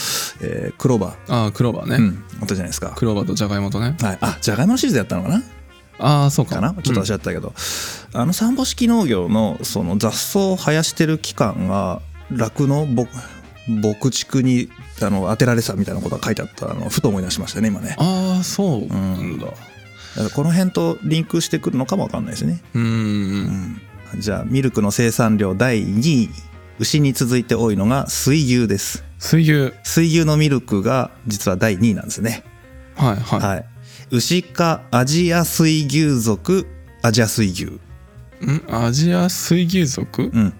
[0.41, 1.17] えークローバ。
[1.27, 3.97] ああクローバーね、ー、うん、あったじゃないですか、クローバーとジャガイモとね。
[3.99, 5.43] はい、あじゃがいもシリーズやったのかな？
[5.99, 6.55] ああそうか。
[6.55, 6.73] かな？
[6.75, 7.53] ちょっと忘れちゃったけど、
[8.13, 13.09] あの三母式農業のその雑草を生やしてる期間が酪農牧
[13.67, 14.69] 牧畜に
[15.01, 17.97] あの当てられてたみたいなことが書いてあったのをふと思い出しましたね今ね。
[17.99, 19.47] ああそうなんだ。
[19.47, 19.72] だから
[20.35, 22.83] この辺とリンクしてくるのかもわかんないですね、うん。
[22.83, 24.17] ううん。
[24.17, 26.29] ん、じゃあミルクの生産量第2位。
[26.79, 29.03] 牛に続いて多いのが水牛です。
[29.19, 29.73] 水牛。
[29.83, 32.43] 水牛のミルクが実は第2位なんですね。
[32.95, 33.65] はいはい、はい。
[34.09, 36.67] 牛科アジア水牛属
[37.03, 37.65] アジア水牛。
[37.65, 37.79] ん？
[38.69, 40.31] アジア水牛族？
[40.33, 40.53] うん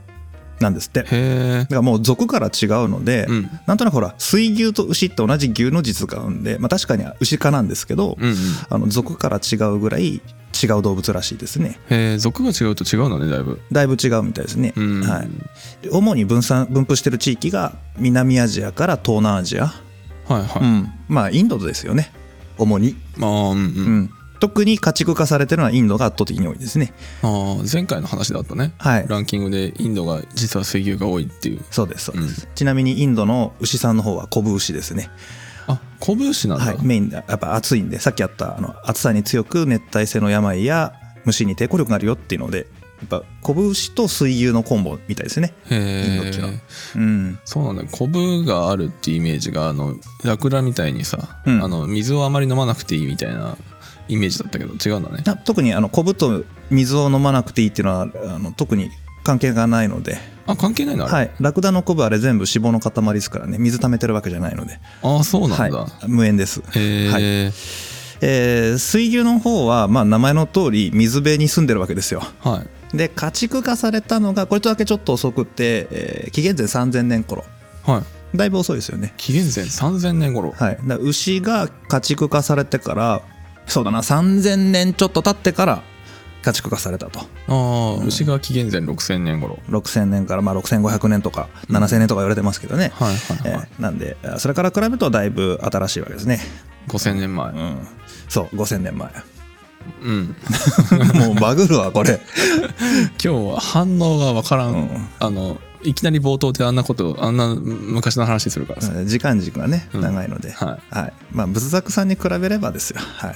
[0.63, 1.03] なんですって。
[1.03, 3.49] だからもう属から違うので、うん。
[3.67, 8.35] なんとなくほら水牛と牛って同じ牛の実が合うんで、まあ、確かに牛科なんですけど、うんうん。
[8.69, 10.21] あの属から違うぐらい
[10.63, 11.79] 違う動物らしいですね。
[11.89, 13.59] へえ族が違うと違うのねだいぶ。
[13.71, 15.01] だいぶ違うみたいですね、うん。
[15.01, 15.27] はい、
[15.81, 19.73] で主に分散分布してる地域が南アジアから東南アジア、は
[20.29, 22.11] いはい、うん、まあインドですよね。
[22.57, 23.61] 主に、まあうんうん、う
[24.01, 24.09] ん、
[24.43, 26.93] 特に家畜化されてるのはインドが圧倒的に多いですね。
[27.21, 27.27] あ
[27.61, 28.73] あ前回の話だったね。
[28.77, 29.05] はい。
[29.07, 31.63] ランキングでインドが実は水牛が多いっていう。
[31.71, 35.09] そうですそうです、ちなみにインドの牛さんの方はコブ牛ですね。
[35.67, 40.91] あコブ牛なんだ、はい、メインでやっぱ暑いんでさっきあったあの暑さに強く熱帯性の病や
[41.23, 42.67] 虫に抵抗力があるよっていうので
[42.99, 45.53] やっぱコブ牛と水牛のコンボみたいですね。
[45.69, 46.53] へインドっていうのは。
[46.53, 46.59] え
[46.95, 47.39] うん。
[47.45, 47.91] そうなんだ。
[47.91, 51.63] コブがあるっていうイメージがあのラクダみたいにさ、うん。
[51.63, 53.57] あの水をあまり飲まなくていいみたいな
[54.07, 55.23] イメージだったけど違うんだね。
[55.25, 58.89] な特にあのコブと水を飲まなくていいっていうのはあの特に
[59.23, 63.57] 関係がないので、あ関係ないのはい、ラクダのコブあれ全部脂肪の塊ですからね。
[63.57, 67.23] 水溜めてるわけじゃないので、ああそうなんだ、はい、無縁です、へえ、はい。
[67.23, 72.21] えー水牛の方は、まあ、名前の通り水辺に住んでるわけですよ。
[72.39, 72.63] は
[72.93, 72.97] い。
[72.97, 77.43] で家畜化されたのがこれとだけちょっと遅くて、えー紀元前3000年頃。
[77.85, 78.37] はい。
[78.37, 79.13] だいぶ遅いですよね。
[79.17, 80.51] 紀元前3000年頃。
[80.51, 80.77] はい。
[81.01, 83.21] 牛が家畜化されてから
[83.67, 83.99] そうだな。
[83.99, 85.83] 3000年ちょっと経ってから
[86.43, 87.19] 家畜化されたと。
[87.47, 89.59] ああ、牛が紀元前6000年頃。
[89.69, 96.39] 6000年からまあ6500年とか7000年とか言われてますけどね、はいはいはい、えーなんでそれから比べるとだいぶ新しいわけですね。
[96.89, 97.51] 5000年前。
[97.51, 97.87] うん。
[98.29, 99.09] そう5000年前。
[100.01, 100.35] うん。
[101.15, 102.19] もうバグるわこれ。
[103.23, 105.07] 今日は反応がわからん、うん。
[105.19, 110.01] あのいきなり冒頭であんなことあんな昔の話するからさ、時間軸がねうん。
[110.01, 111.13] 長いので、ははい。
[111.31, 112.99] まあ仏作さんに比べればですよ。
[112.99, 113.35] は い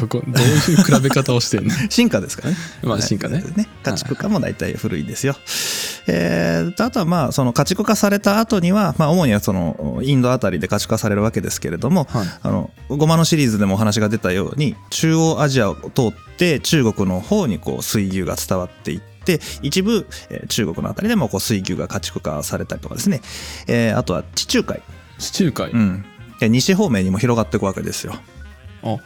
[0.00, 1.74] どこどういう比べ方をしてんの？
[1.90, 2.56] 進化ですからね。
[2.82, 3.02] まあはい。
[3.02, 3.44] 進化ね。
[3.56, 3.68] ね。
[3.82, 5.36] 家畜化も大体古いですよ。
[6.08, 12.26] えーとあとはまあその家畜化された後には、まあ、主にはそのインドあたりで家畜化されるわけですけれども、はい。
[12.42, 19.15] あのゴマのシリーズでもお話が出たように中央アジアを通って中国の方にこう水牛が伝わっていって
[19.62, 23.20] 一部、えー中国のあたりでもこう水牛が家畜化されたりとかですね、
[23.66, 24.82] えーあとは地中海、
[25.18, 26.04] 地中海、うん、
[26.40, 28.14] で西方面にも広がっていくわけですよ。
[28.82, 28.96] あ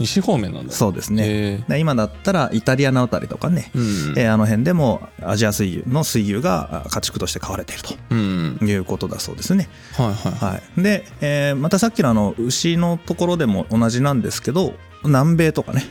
[0.00, 0.72] 西方面なんだ。
[0.72, 1.64] そうですね。
[1.78, 3.82] 今だったらイタリアのあたりとかね、うん。
[4.16, 8.56] えーあの辺でもアジア水牛の水牛があ家畜として飼われているうん。
[8.58, 9.68] ということだそうですね。
[9.96, 10.54] はいはい。
[10.54, 15.84] はい、で、えーまたさっきのあの牛のところでも同じなんですけど南米とかね、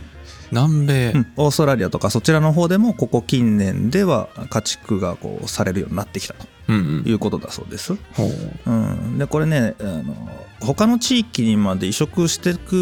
[0.53, 1.33] 南米、うん。
[1.37, 6.47] オーストラリアとかそちらの方でもここ近年では家畜がこうされるようになってきたと。
[6.71, 7.95] いうことだそうです。
[8.13, 8.71] ほう。
[8.71, 10.15] うん、でこれねあの
[10.61, 12.73] 他の地域にまで移植していく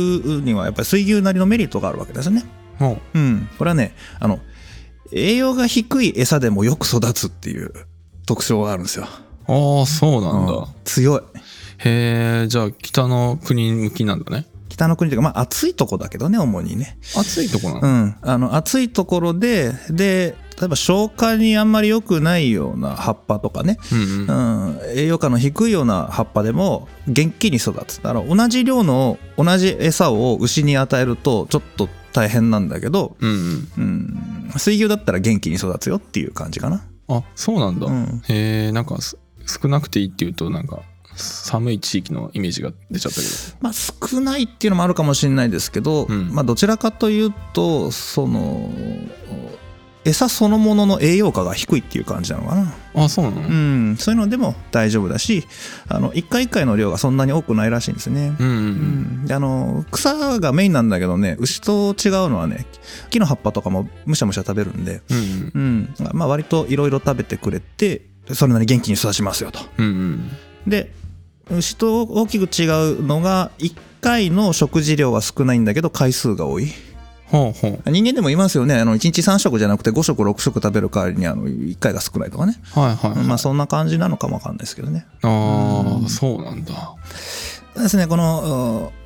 [0.44, 2.44] にはやっぱり水牛なりのメリットがあるわけですね。
[2.80, 3.20] う。
[3.20, 4.40] ん、これはねあの
[5.12, 7.74] 栄養が低い餌でもよく育つっていう
[8.26, 9.08] 特徴があるんですよ。
[9.48, 10.66] ああそうなんだ、うん。
[10.84, 11.22] 強い。
[11.84, 16.98] へえじゃあ北の国向きなんだね北の国というかまあ暑いとこだけどね主にね。
[17.16, 18.16] 暑いとこなの、うん。
[18.22, 24.68] あの暑いところでで例えば消化にあんまり良くないような葉っぱとかね、うんうん。
[24.68, 27.98] うん、栄養価の低いような葉っぱでも元気に育つ。
[27.98, 33.68] だから同じ量の同じ餌を牛に与えるとちょっと大変なんだけど、うんうん。
[33.78, 36.82] うん、水牛だったら元気に育つよっていう感じかな。
[37.10, 38.22] あそうなんだ、うん。
[38.30, 40.82] へえんかす少なくていいっていうとなんか
[41.16, 43.34] 寒い地域のイメージが出ちゃったけど。
[43.62, 46.30] まあ少ないっていうのもあるかもしれないですけど、うん。
[46.32, 48.70] まあどちらかというとその
[50.04, 52.74] 餌そのものの栄養価が低いっていう感じなのかな。
[52.96, 53.92] あそうなの、ううん。
[53.92, 55.46] んそういうのでも大丈夫だし
[55.88, 58.36] あの1回1回の量がそんなに多くないらしいんですね。
[58.40, 58.56] うんうん。
[58.56, 58.60] う
[59.24, 59.26] ん。
[59.28, 62.66] であの草がメインなんだけどね牛と違うのはね
[63.12, 65.96] 木の葉っぱとかもむしゃむしゃ食べるんで、うんうん。
[66.00, 66.18] うん。
[66.18, 68.02] まあ、割といろいろ食べてくれて
[68.34, 69.60] それなりに元気に育ちますよと。
[69.78, 70.30] うんうん。
[70.68, 70.92] で
[71.52, 76.68] 牛と大きく違うのが1回の食事量は少ないんだけど回数が多い。
[77.26, 77.92] ほうほう。
[77.92, 78.78] 人間でもいますよね。
[78.78, 83.26] あの1日3食じゃなくて5食6食食べる代わりにあの1回が少ないとかね、はいはい、はい。
[83.26, 85.06] まあそんな感じなのかもわかんないですけどね。
[85.22, 86.96] ああそうなんだ。
[87.76, 89.02] ですねこのうん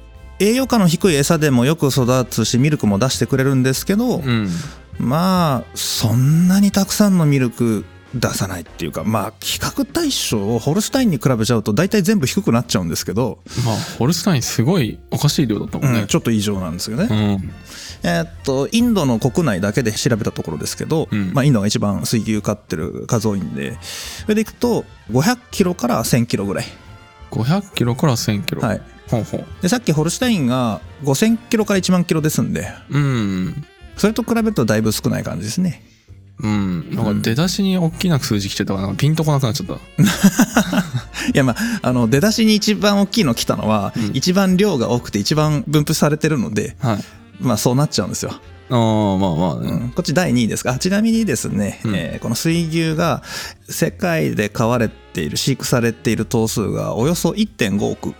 [0.46, 4.50] 栄養価の低い餌でもよく育つしミルクも出してくれるんですけど、うん。
[4.98, 16.02] まあそんなにたくさんのミルク出さないっていうかまあ比較対象をホルスタインに比べちゃうと大体全部低くなっちゃうんですけど、まあホルスタインすごいおかしい量だったもんね。
[16.02, 17.08] うん、ちょっと異常なんですよね。
[17.10, 17.54] うん。
[18.04, 21.34] えーっとインドの国内だけで調べたところですけど、うん。
[21.34, 26.66] まあ、インドが一番水牛飼ってる数多いんでそれでいくと500キロから1000キロぐらい、
[27.32, 28.62] 500キロから1000キロ。
[28.62, 29.46] はい、ほうほう。
[29.62, 32.68] でさっきホルスタインが5000キロから1万キロですんで。
[32.90, 33.66] うん。
[33.98, 35.82] それと比べるとだいぶ少ない感じですね
[36.40, 36.90] うん。
[36.92, 39.74] なんか出だしに大きな数字来てたからピンとこなくなっちゃった。
[41.34, 44.12] いやまああの出だしに一番大きいの来たのは、うん。
[44.14, 47.04] 一番量が多くて一番分布されてるのではい。
[47.40, 48.32] まあそうなっちゃうんですよ、
[48.70, 49.90] ああまあまあね、うん。
[49.90, 50.64] こっち第2位です。
[50.64, 51.96] かあちなみにですね、うん。
[51.96, 53.24] えーこの水牛が
[53.70, 58.14] 世界で飼われている飼育されている頭数がおよそ1.5億。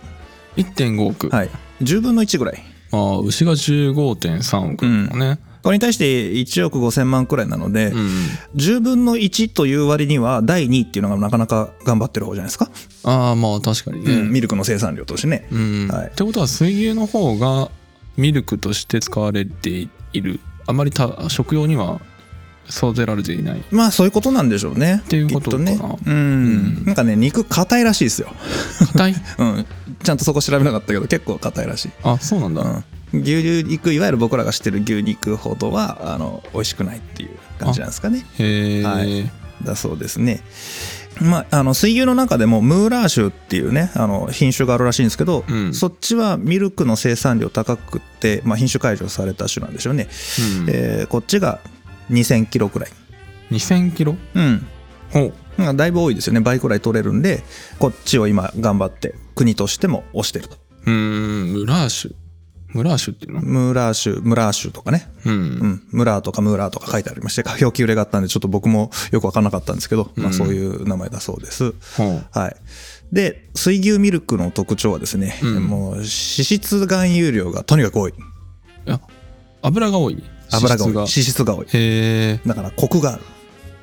[0.56, 1.50] 1.5億、はい。
[1.82, 2.62] 10分の1ぐらい。
[2.92, 8.08] ああ牛が15.3億だねこれに対して1億5000万くらいなので、うん、うん
[8.54, 12.70] 10分の1という割には第2位っていうのがなかなか頑張ってる方じゃないですか、
[13.02, 17.72] ああまあ確かにね、うんミルクの生産量としてねうんはいってことは水牛の方が
[18.16, 22.00] ミルクとして使われているあまりた食用には
[22.70, 25.02] 育てられていないまあそういうことなんでしょうね。
[25.04, 25.80] っていうことかね。
[26.06, 26.84] うん。
[26.84, 28.28] なんかね、肉硬いらしいですよ。
[28.92, 29.14] 硬い？
[29.38, 29.66] うん。
[30.02, 31.90] ちゃんとそこ調べなかったけど、結構硬いらしい。
[32.02, 32.84] あそうなんだ、うん。
[33.12, 38.26] 牛肉、いわゆる僕らが知ってる牛肉ほどは、あの、美味しくないっていう感じなんですかね。
[38.38, 39.30] へえ、はい。
[39.62, 40.42] だそうですね。
[41.20, 45.72] まあ、あの水牛の中でもムーラー種っていうねあの品種があるらしいんですけど、うん。
[45.72, 50.08] そっちはミルクの生産量高くって、まあ、品種改良された種なんでしょうね、
[50.60, 50.66] うん。
[50.68, 51.60] えーこっちが
[52.10, 52.90] 2000キロくらい。
[53.50, 54.14] 2000キロ？
[54.34, 54.66] うん。
[55.10, 55.32] ほう。
[55.56, 56.40] まあだいぶ多いですよね。
[56.40, 57.42] 倍くらい取れるんで
[57.78, 60.58] こっちを今頑張って国としても推してると。
[60.84, 62.14] うーんムラーシュ
[62.68, 63.40] ムラーシュっていうの？
[63.40, 65.08] ムーラー種ムラー種とかね。
[65.24, 72.26] うん、うん、ムラーとかムーラーとか書いてありまして 表記売れがあったんでちょっと僕もよく分からなかったんですけど、まあ、そういう名前だそうです、ほう。
[72.38, 72.56] はい。
[73.12, 75.64] で水牛ミルクの特徴はですね、うん。
[75.64, 78.10] もう脂質含有量がとにかく多い。
[78.10, 78.14] い
[78.90, 79.00] や
[79.62, 80.22] 油が多い？
[80.52, 80.90] 油が多い。
[80.90, 81.66] 脂脂質質が多い。
[81.66, 82.40] へえ。
[82.46, 83.22] だからコクがある。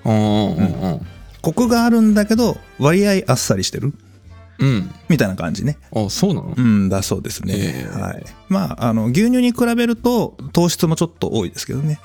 [0.05, 0.81] うんうん。
[0.81, 1.07] うん。
[1.41, 3.93] コクがあるんだけど割合あっさりしてる
[4.59, 4.93] うん。
[5.09, 5.77] みたいな感じね。
[5.95, 6.53] あそうなの？
[6.55, 8.23] うんだそうですね、へーはい。
[8.49, 11.99] まああの牛乳に比べると糖質もちょっと多いですけどね、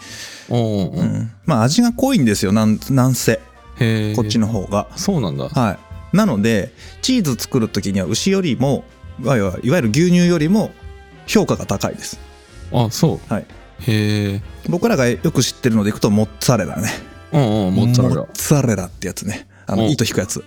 [0.48, 3.40] おうん、まあ味が濃いんですよなんなんせ。
[4.16, 4.88] こっちの方が。
[4.96, 5.48] そうなんだ。
[5.48, 5.78] は
[6.12, 6.16] い。
[6.16, 8.84] なのでチーズ作る時には牛よりも
[9.22, 9.42] いわゆ
[9.82, 10.70] る牛乳よりも
[11.26, 12.18] 評価が高いです。
[12.72, 13.32] あそう。
[13.32, 13.46] はい。
[13.87, 14.42] へえ。
[14.68, 16.90] 僕らがよく知ってるのでいくとモッツァレラね。
[17.30, 18.22] うんうんモッツァレラ。
[18.22, 19.46] モッツァレラってやつね。
[19.66, 19.88] あのお。
[19.90, 20.42] 糸引くやつ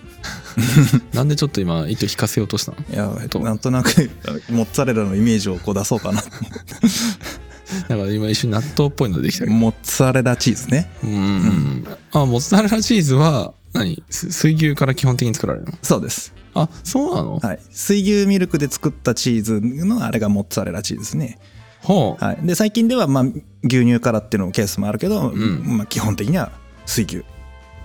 [1.12, 2.78] なんでちょっと今糸引かせようとしたの？
[2.90, 3.40] いやと。
[3.40, 4.10] なんとなく
[4.50, 6.22] モッツァレラのイメージをこう出そうかな。
[7.88, 10.90] だから今一瞬納豆っぽいのできたモッツァレラチーズね。
[11.02, 11.86] うんうんうん。
[12.12, 14.02] あモッツァレラチーズは何？
[14.10, 15.72] す水牛から基本的に作られるの？
[15.82, 16.34] そうです。
[16.54, 17.38] あそうなの？
[17.38, 17.58] はい。
[17.70, 21.38] 水牛ミルクで作ったチーズのあれがモッツァレラチーズですね。
[21.80, 22.24] ほう。
[22.24, 22.38] はい。
[22.42, 23.24] で最近ではまあ
[23.64, 25.62] 牛乳からっていうのケースもあるけど、ん。
[25.78, 26.52] まあ基本的には
[26.84, 27.24] 水牛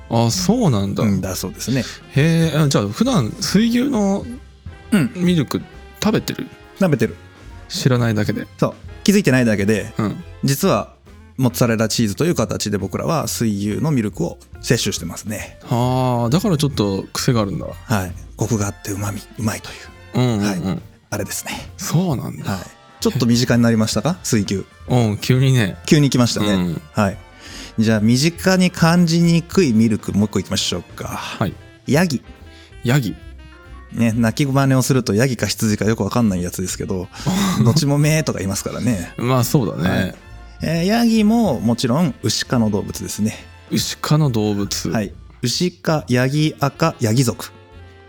[0.10, 1.84] あそうなんだ、うんだそうですね。
[2.16, 4.26] へえじゃあ普段水牛の
[4.92, 5.12] うん。
[5.16, 5.62] ミルク
[6.02, 6.48] 食べてる？
[6.80, 7.16] 食べてる。
[7.68, 8.48] 知らないだけで。
[8.58, 8.74] そう。
[9.04, 10.24] 気づいてないだけでうん。
[10.44, 10.94] 実は
[11.38, 15.60] モッツァレラチーズという形で僕らは水牛のミルクを摂取してますね。
[15.70, 17.66] ああだからちょっと癖があるんだ。
[17.66, 18.12] はい。
[18.38, 20.20] コクがあってうまみうまいという。
[20.20, 20.80] うんうんうん、はい。
[21.10, 21.52] あれですね。
[21.78, 22.62] そうなんだ、はい。
[23.02, 24.18] ちょっと身近になりましたか？
[24.24, 24.66] 水牛。
[24.88, 25.78] うん急にね。
[25.86, 26.82] 急に来ましたね、うん。
[26.94, 27.18] はい
[27.80, 31.08] じゃあ身近に感じにくいミルクもう一個いきましょうか。
[31.08, 31.54] はい。
[31.86, 32.24] ヤギ。
[32.84, 33.16] ヤギ。
[33.94, 37.08] ね鳴き真似をするとヤギか羊かよくわかんないやつですけど
[37.64, 40.16] どっちもめーとか言いますからね、まあそうだね、はい。
[40.64, 43.36] えーヤギももちろん牛科の動物ですね。
[43.72, 45.14] 牛科の動物、はい。
[45.42, 47.52] 牛科ヤギ赤ヤギ族。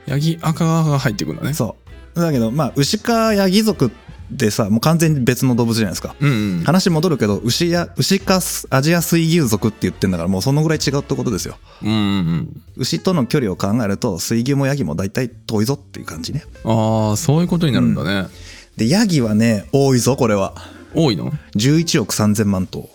[0.06, 1.54] ヤギ赤が入ってくるんだね。
[1.54, 1.76] そ
[2.14, 2.20] う。
[2.20, 3.90] だけどまあ牛科ヤギ族っ
[4.36, 6.14] てさもう完全に別の動物じゃないですか。
[6.20, 6.64] うんうん。
[6.64, 11.56] 話戻るけど牛や牛科アジア水牛族って言ってんだからもうそのぐらい違うってことですよ。
[11.82, 16.44] うんうん牛との距離を考えると水牛もヤギも大体遠いぞっていう感じね。
[16.64, 18.28] ああそういうことになるんだね、
[18.76, 20.54] でヤギはね多いぞこれは。
[20.94, 22.88] 多いの？11億3000万頭。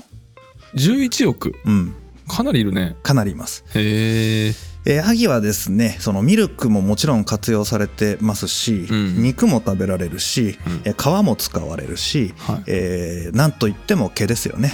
[0.76, 1.54] 11億？
[1.66, 1.94] うん。
[2.28, 2.96] かなりいるね。
[3.04, 3.64] かなりいます。
[3.76, 4.54] へえ
[4.86, 9.24] えーヤギはですねそのミルクももちろん活用されてますし、うん。
[9.24, 10.82] 肉も食べられるし、うん。
[10.86, 12.64] えー皮も使われるし、はい。
[12.68, 14.74] えーなんといっても毛ですよね。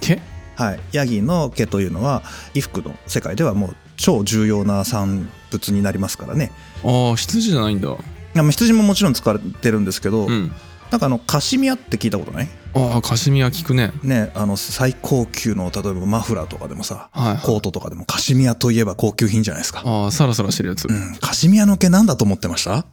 [0.00, 0.20] 毛？
[0.56, 0.80] はい。
[0.92, 2.22] ヤギの毛というのは
[2.54, 6.50] 衣服の世界ではもう超重要な産物になりますからね。
[6.84, 7.96] ああ羊じゃないんだ。
[8.34, 10.52] 羊ももちろん使われてるんですけど、うん。
[10.90, 12.48] なんかあのカシミヤって聞いたことない？
[12.76, 13.92] ああカシミヤ聞くね。
[14.02, 17.38] ねあの最高級の例えばマフラーとかでもさはいはい。
[17.38, 19.82] コートとかでもカシミヤといえば高級品じゃないですか。
[19.84, 21.16] ああサラサラしてるやつ、うん。
[21.20, 22.84] カシミヤの毛なんだと思ってました？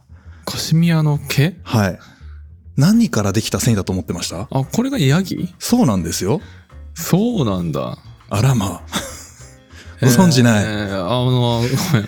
[0.44, 1.56] カシミヤの毛？
[1.62, 1.98] はい。
[2.76, 4.48] 何からできた繊維だと思ってました？
[4.50, 5.54] あこれがヤギ？
[5.58, 6.40] そうなんですよ。
[6.94, 7.98] そうなんだ。
[8.30, 8.82] あらまあ。
[10.00, 10.64] ご存知ない？
[10.64, 11.62] えーあの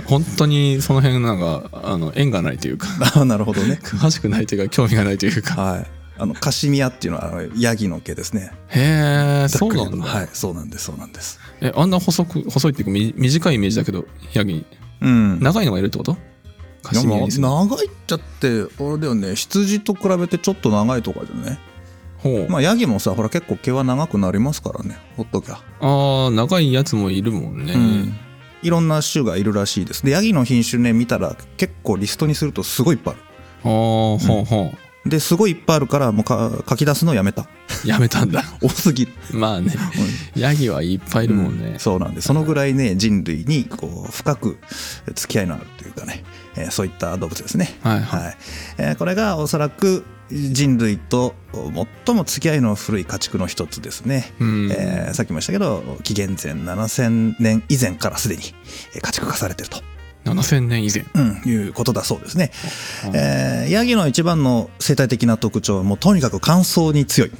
[0.06, 2.88] 本当にその辺なんかあの縁がないというか。
[3.14, 3.78] あなるほどね。
[3.82, 5.60] 詳しくないというか興味がないというか。
[5.60, 5.86] はい
[6.18, 8.52] あのカシミヤっていうのはあのヤギの毛ですね。
[8.68, 11.38] へえそうなんだ、はいそうなんですそうなんです。
[11.61, 14.64] えあんな細く細いっていうかみ短いイメージだけどヤギ。
[15.00, 15.40] うん。
[15.40, 16.16] 長いのがいるってこと？
[16.83, 19.35] カシミヤ長いっちゃってあれだよね。
[19.35, 21.59] 羊と比べてちょっと長いとかじゃね
[22.18, 24.96] ほう、まあヤギもさほら結構毛は長くなりますからね。
[25.16, 28.16] ほっときゃ、ああ長いやつもいるもんね、うん。
[28.62, 30.05] いろんな種がいるらしいです。
[30.05, 33.22] でヤギの品種ね見たら結構リストにするとすごいいっぱいある。
[33.64, 34.72] ああほうほ
[35.08, 37.42] ですごいいっぱいあるからもうか書き出すのやめた。
[37.42, 38.42] うやめたんだ。
[38.62, 39.12] 多すぎる。
[39.32, 39.74] まあね
[40.34, 44.58] ヤギはいっぱいいるもんね、そうなんでそのぐらいね人類にこう深く
[45.14, 46.24] 付き合いのあるというかね、
[46.56, 47.76] えーそういった動物ですね。
[47.82, 48.20] はいはい。
[48.20, 48.36] はい。
[48.78, 51.34] えーこれがおそらく人類と
[52.06, 54.70] 最も付き合いの古い家畜の一つですね、うん。
[54.72, 58.42] えーさっきも言いましたけど紀元前7000年以前からすでに
[58.94, 59.82] えー家畜化されてると、
[60.26, 61.06] 7000年以前。
[61.14, 62.50] うん、いうことだそうですね、
[63.14, 67.32] えーヤギの一番の生態的な特徴はもうとにかく乾燥に強い。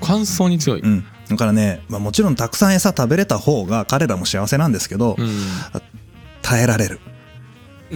[0.00, 5.16] 乾燥に強い、うん、だからね、まあ、もちろんたくさん餌食べれた方が彼らも幸せなんですけど、
[6.42, 7.17] 耐えられる、う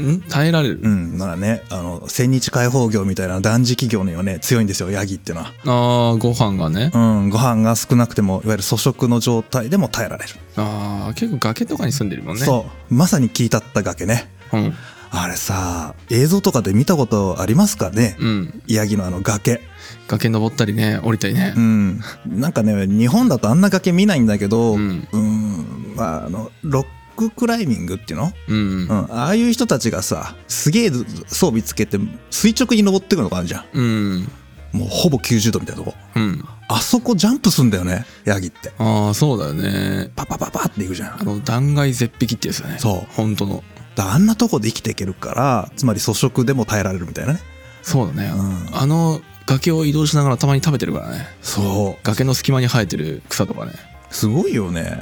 [0.00, 12.42] ん、耐えられる、うん、だからねあの千日開放業みたいな断食業にはね強いんですよヤギっていうのは、ああご飯がね、うん、ご飯が少なくてもいわゆる粗食の状態でも耐えられる、ああ結構崖とかに住んでるもんね。
[12.42, 12.94] そう。
[12.94, 14.30] まさに聞いたった崖ね。
[14.52, 14.74] ううん。
[15.14, 18.62] あれさ映像とかで見たことありますかね、うん。
[18.66, 19.60] ヤギのあの崖。
[20.08, 21.52] 崖登ったりね降りたりね。
[21.54, 22.00] うん。
[22.26, 25.06] なんかね日本だとあんな崖見ないんだけどううん。
[25.12, 28.32] んまああのロッククライミングっていうの？
[28.48, 28.56] うん。
[28.56, 28.88] うん。
[28.88, 31.98] うん、ああいう人たちがさすげえ装備つけて
[32.30, 33.64] 垂直に登ってくのがあるじゃん。
[33.72, 34.28] うん。
[34.72, 35.96] もうほぼ90度みたいなとこ。
[36.16, 36.44] うん。
[36.68, 38.72] あそこジャンプすんだよねヤギって。
[38.78, 40.10] ああそうだよね。
[40.16, 41.20] パパパパっていくじゃん。
[41.20, 42.78] あの断崖絶壁ってやつだね。
[42.78, 43.14] そう。
[43.14, 43.62] 本当の。
[43.94, 47.40] だあんなとこで生きていけるからつまり粗食でも耐えられるみたいなね。
[47.82, 48.76] そうだね、うん。
[48.76, 51.26] あの崖を移動しながらたまに食べてるからね。
[51.42, 52.06] そう。
[52.06, 53.72] 崖の隙間に生えてる草とかね。
[54.10, 54.98] すごいよね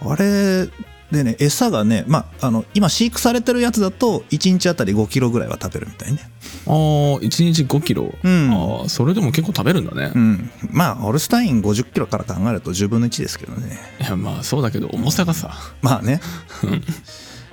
[0.00, 0.68] あれ
[1.10, 6.30] でね餌がねまああの今飼育されてるやつだと1日あたり5キロぐらいは食べるみたいね。
[6.66, 6.74] ああ
[7.20, 7.20] 1
[7.52, 8.50] 日5キロ、うん。
[8.50, 10.50] ああそれでも結構食べるんだね、うん。
[10.70, 13.78] まあオルスタイン50キロから考えると10分の1ですけどね。
[14.00, 15.52] いやまあそうだけど重さがさ。
[15.82, 16.20] まあね。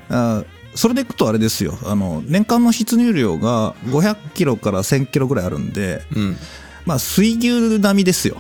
[0.10, 0.44] あ
[0.74, 1.78] それでいくとあれですよ。
[1.86, 6.38] あの年間の出入量が500キロから1000キロぐらいあるんでうん。
[6.86, 8.38] まあ水牛並みですよ。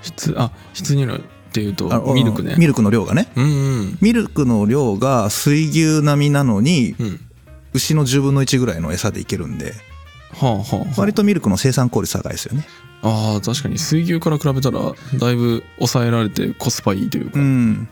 [0.00, 1.20] 質あ質入量
[1.52, 2.54] っていうとミルクね。
[2.56, 3.28] ミルクの量がね。
[3.36, 3.48] うんう
[3.82, 3.98] ん。
[4.00, 7.20] ミルクの量が水牛並みなのにうん。
[7.74, 9.74] 牛の10分の1ぐらいの餌でいけるんで。
[10.32, 12.66] はあはあ、は割とミルクの生産効率高いですよね。
[13.02, 13.78] あ、確かに。
[13.78, 14.80] 水牛から比べたら
[15.18, 17.88] だいぶ抑えられてコスパいいというか、うん。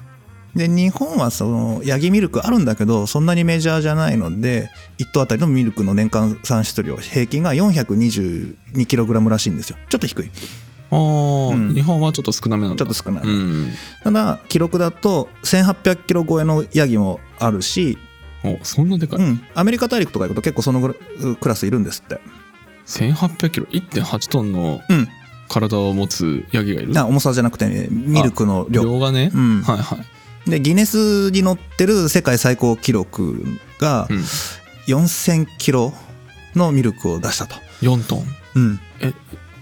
[0.54, 9.76] で日本はそのヤギミルクあるんだけどそんなにメジャーじゃないので1頭あたりのミルクの年間産出量平均が 422kg らしいんですよ。
[9.88, 10.30] ちょっと低い
[10.91, 11.74] ああ、うん。
[11.74, 12.84] 日本はちょっと少なめなんだ。
[12.84, 13.72] ちょっと少ない、うん。
[14.03, 17.99] ただ記録だと1800キロ超えのヤギもあるし、
[18.45, 20.97] おそんなでかい、うん、アメリカ大陸とか行くと結構そのぐらい
[21.36, 22.20] クラスいるんですって。
[22.86, 25.09] 1800キロ？1.8トンのうん。
[25.53, 28.84] 体を持つヤギがいる、あ重さじゃなくてねミルクの量。
[28.84, 29.62] 量がね、うん。
[29.62, 29.97] はいは
[30.47, 33.45] い、でギネスに載ってる世界最高記録
[33.80, 34.18] がうん、
[34.86, 35.93] 4000キロ
[36.55, 37.57] のミルクを出したと。
[37.82, 38.24] 4トン？
[38.55, 38.80] うん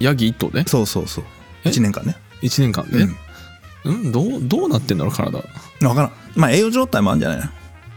[0.01, 1.24] ヤギ1頭でそうそうそう。
[1.64, 2.16] え？1年間ね。
[2.42, 3.16] 1年間で、うん。
[3.84, 5.30] うん、どうどうなってんだろう体。
[5.80, 6.12] 分からん。
[6.34, 7.51] まあ栄養状態もあるんじゃない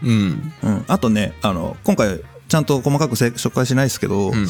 [0.04, 0.52] うん。
[0.62, 2.20] うん、あとねあの今回
[2.52, 4.46] ちゃんと細かくせ紹介しないですけど、うん。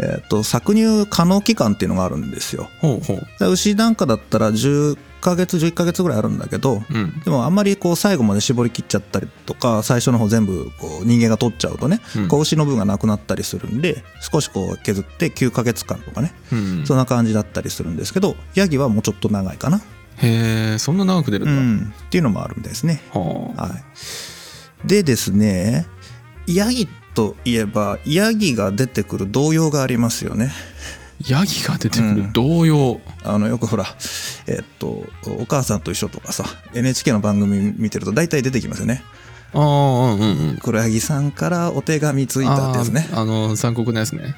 [0.00, 2.70] えっと搾乳可能期間っていうのがあるんですよ。
[2.80, 3.26] ほうほう。
[3.38, 7.20] で牛なんかだったら10ヶ月11ヶ月ぐらいあるんだけどうん。
[7.20, 12.28] でもあんまりこう最後まで絞り切っちゃったりとか最初の方全部こう人間が取っちゃうとね、うん。
[12.28, 16.86] こう牛の分がなくなったりするんで少しこう削って9ヶ月間とかねうん。
[16.86, 19.82] そんな感じだったりするんですけどヤギはもうちょっと長いかな、
[20.22, 23.02] へえそんな長く出るうんだ、ん、っていうのもあるんですね。
[23.12, 23.62] はあ。
[23.64, 23.84] はい。
[24.88, 25.86] でですね
[26.46, 30.52] ヤギといえばヤギが出てくる童謡がありますよね。
[31.28, 32.08] ヤギが出てくる？
[32.08, 32.32] うん。
[32.32, 33.84] 童謡、あのよくほら
[34.46, 35.04] えっと
[35.38, 36.44] 「お母さんと一緒」とかさ
[36.74, 39.02] NHK の番組見てると大体出てきますよね
[39.54, 40.58] ああうんうんうん。
[40.62, 43.08] 黒柳さんからお手紙ついたってやつね。
[43.12, 44.34] あの残酷なやつね。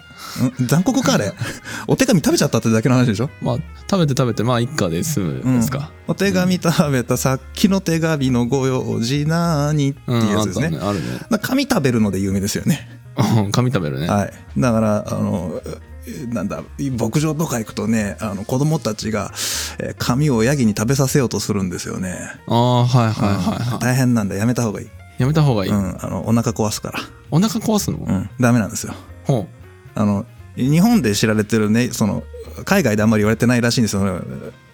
[0.58, 0.66] うん？
[0.66, 1.32] 残酷かあれ？
[1.86, 3.30] お手紙食べちゃったってだけの話でしょ？
[3.42, 3.56] まあ
[3.90, 11.04] 食べて食べてまあ一家で済むんですか、お手紙食べたさっきの手紙のご用事なーにってうん、いうやつですね,、あったねあるね。
[11.30, 12.88] まあ紙食べるので有名ですよね。
[13.16, 14.32] うん紙食べるね、はい。
[14.58, 15.60] だからあの
[16.06, 16.62] えなんだ
[16.98, 19.32] 牧場とか行くとねあの子供たちが
[19.78, 23.78] えー紙をヤギに食べさせようとするんですよね、ああはいはいはいはい。
[23.78, 24.34] 大変なんだ。
[24.34, 24.88] やめた方がいい、
[25.18, 27.00] やめた方がいい、うん、あのお腹壊すから
[27.30, 28.94] お腹壊すの、うん、ダメなんですよ。
[29.24, 29.46] ほ
[29.94, 32.22] あの日本で知られてるねその
[32.64, 34.22] 海外であんまり言われてないらしいんですよ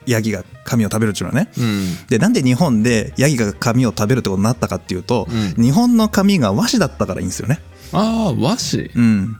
[0.07, 1.51] ヤギが髪を食べるっていうのはね。
[1.57, 5.27] ううんでなんで日本でヤギが髪を食べるってことになったかっていうと、
[5.59, 7.61] う日本の髪が和紙だったからいいんですよね。
[7.93, 9.37] ああ和紙うん。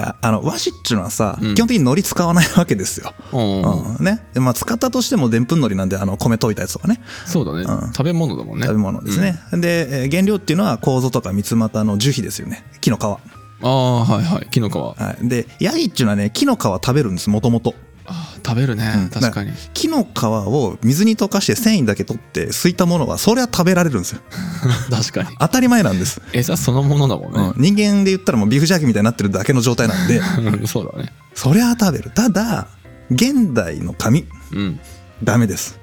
[0.00, 1.54] であの和紙っていうのはさ、うん。
[1.54, 3.12] 基本的に海苔使わないわけですよ。
[3.32, 3.62] うん、
[3.96, 4.04] うん。
[4.04, 4.24] ね。
[4.32, 7.00] でまあ、使ったとしてもでんぷん海苔なんであの米溶いたやつとかね。
[7.26, 7.92] そうだね、うん。
[7.92, 8.66] 食べ物だもんね。
[8.66, 9.40] 食べ物ですね。
[9.52, 12.64] でえー原料っていうのは楮とか三つ股の樹皮ですよね。
[12.80, 13.04] 木の皮。
[13.04, 13.18] は
[13.60, 14.48] ああはいはい。
[14.50, 14.76] 木の皮。
[14.76, 17.74] あい、でヤギっていうのはね木の皮食べるんですもともと。
[18.10, 19.08] あ食べるね、うん。
[19.10, 19.52] 確かに。
[19.74, 24.22] 木の皮を水に溶かして繊維だけ取ってすいたものはそれは食べられるんですよ。
[24.90, 25.36] 確かに。
[25.38, 27.62] 当たり前なんです、餌そのものだもんうん。
[27.62, 30.18] ね、人間で言ったらもうビーフジャーキーみたいになってるだけの状態なんで。
[30.18, 31.12] うん、そうだね。
[31.34, 32.10] そりゃ食べる。
[32.10, 32.68] ただ
[33.10, 34.80] 現代の紙うん。
[35.22, 35.78] ダメです。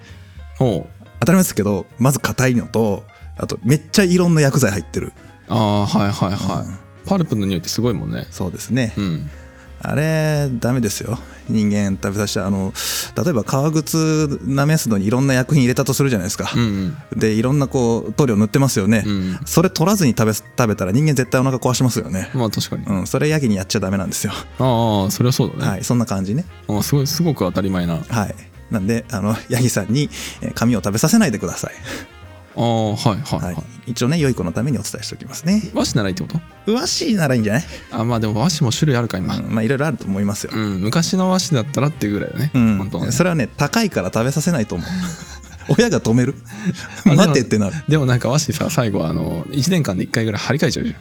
[0.57, 3.03] ほ当たり前ですけどまず硬いのと
[3.37, 5.13] あとめっちゃいろんな薬剤入ってる。
[5.49, 6.77] うああはいはいはい、うん。
[7.05, 8.25] パルプの匂いってすごいもんね。
[8.31, 9.29] そうですね、うん
[9.89, 11.19] あれダメですよ。
[11.47, 12.73] 人間食べさせてあの
[13.23, 16.51] 例えば革靴なめすのにいろんな薬品入れたとするじゃないですか。
[16.55, 19.39] う、んでいろんなこう塗料塗ってますよね、うんうん。
[19.45, 22.29] それ取らずに食べ食べたら人間絶対お腹壊しますよね。
[22.33, 23.07] まあ確かに、うん。
[23.07, 24.33] それヤギにやっちゃダメなんですよ。
[24.59, 26.45] ああそれはそうだね、はいそんな感じね。
[26.67, 27.97] あすごいすごく当たり前な。
[27.97, 28.35] はい。
[28.71, 30.09] なんであのヤギさんに
[30.41, 31.73] えー髪を食べさせないでください、
[32.57, 35.61] ああはいはいはい、はい、一応ね良い子のためにお伝えしておきますね。
[35.73, 36.29] 和紙ならいいってこ
[36.65, 36.73] と？
[36.73, 40.51] 和紙ならいいんじゃない、あまあでも和紙も種類あるか今、うんまあいろいろあると思いますよ。
[40.55, 42.77] うん、昔の和紙だったらっていうぐらいだね、うん。
[42.77, 43.11] 本当はね。
[43.11, 44.87] それはね高いから食べさせないと思う。
[45.77, 46.35] 親が止める？
[47.05, 47.75] 待てってなる。
[47.89, 50.95] でもなんか和紙さ最後あの1年間で1回ぐらい張り替えちゃうじ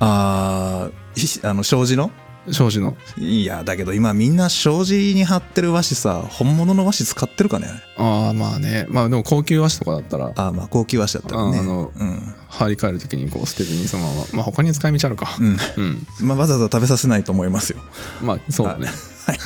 [0.00, 2.04] あーひあの障子の？
[2.04, 2.10] ゃん
[2.52, 2.96] 障子の。
[3.16, 7.68] いやだけど今みんな障子に貼ってる和紙さ本物の和紙使ってるかね？
[7.96, 8.86] ああまあね。
[8.88, 10.32] まあでも高級和紙とかだったら。
[10.36, 11.58] あーまあ高級和紙だったらね。
[11.58, 12.34] ああのうん。
[12.48, 14.24] 張り替える時にこう捨てずにそのまま。
[14.34, 15.36] まあ他に使い道あるか。
[15.40, 15.56] うん。
[15.76, 17.78] うん、まあ、わざわざ食べさせないと思いますよ。
[18.22, 18.86] まあそうだね
[19.26, 19.38] はい。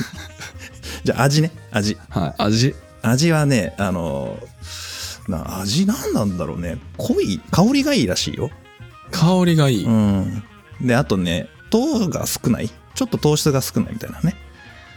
[1.03, 1.51] じゃあ味ね。
[1.71, 1.97] 味。
[2.09, 2.75] はい味。
[3.01, 4.37] 味はねあの
[5.27, 6.77] な味なんなんだろうね。
[6.97, 8.49] 濃い香りがいいらしいよ。
[9.11, 10.43] 香りがいい、うん。
[10.81, 12.69] であとね糖が少ない
[12.99, 14.35] ちょっと糖質が少ないみたいなね、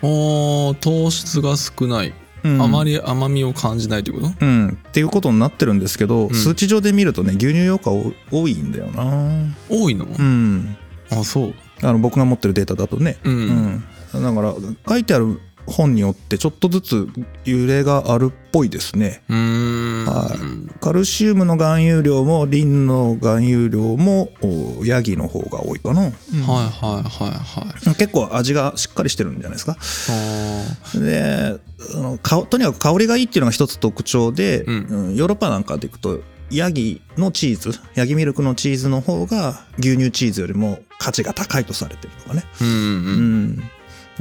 [0.02, 2.60] おー糖質が少ない、うん。
[2.60, 4.34] あまり甘みを感じないということ？
[4.44, 4.68] うん。
[4.88, 6.34] っていうことになってるんですけど、ん。
[6.34, 9.54] 数値上で見るとね牛乳用化多多いんだよな。
[9.68, 10.76] 多いの、うん。
[11.10, 11.54] あそう。
[11.84, 13.18] あの僕が持ってるデータだとね。
[13.22, 13.84] うん、
[14.14, 14.24] うん。
[14.24, 14.54] だから
[14.88, 17.08] 書いてある本によってちょっとずつ
[17.44, 19.22] 揺れがあるっぽいですね。
[19.28, 20.80] はい。
[20.80, 27.94] カルシウムの含有量もリンの含有量もおヤギの方が多いかな、はいはいはいはい。
[27.94, 29.76] 結構味がしっかりしてるんじゃないですか。
[29.76, 31.60] あで
[31.94, 34.86] あのかとにかく香りがいいっていうのが一つ特徴で、うん。
[34.90, 42.72] うんヨーロッパなんかでいくとヤギのチーズヤギミルクのチーズの方が牛乳チーズよりも価値が高いとされてるとかね、ーうん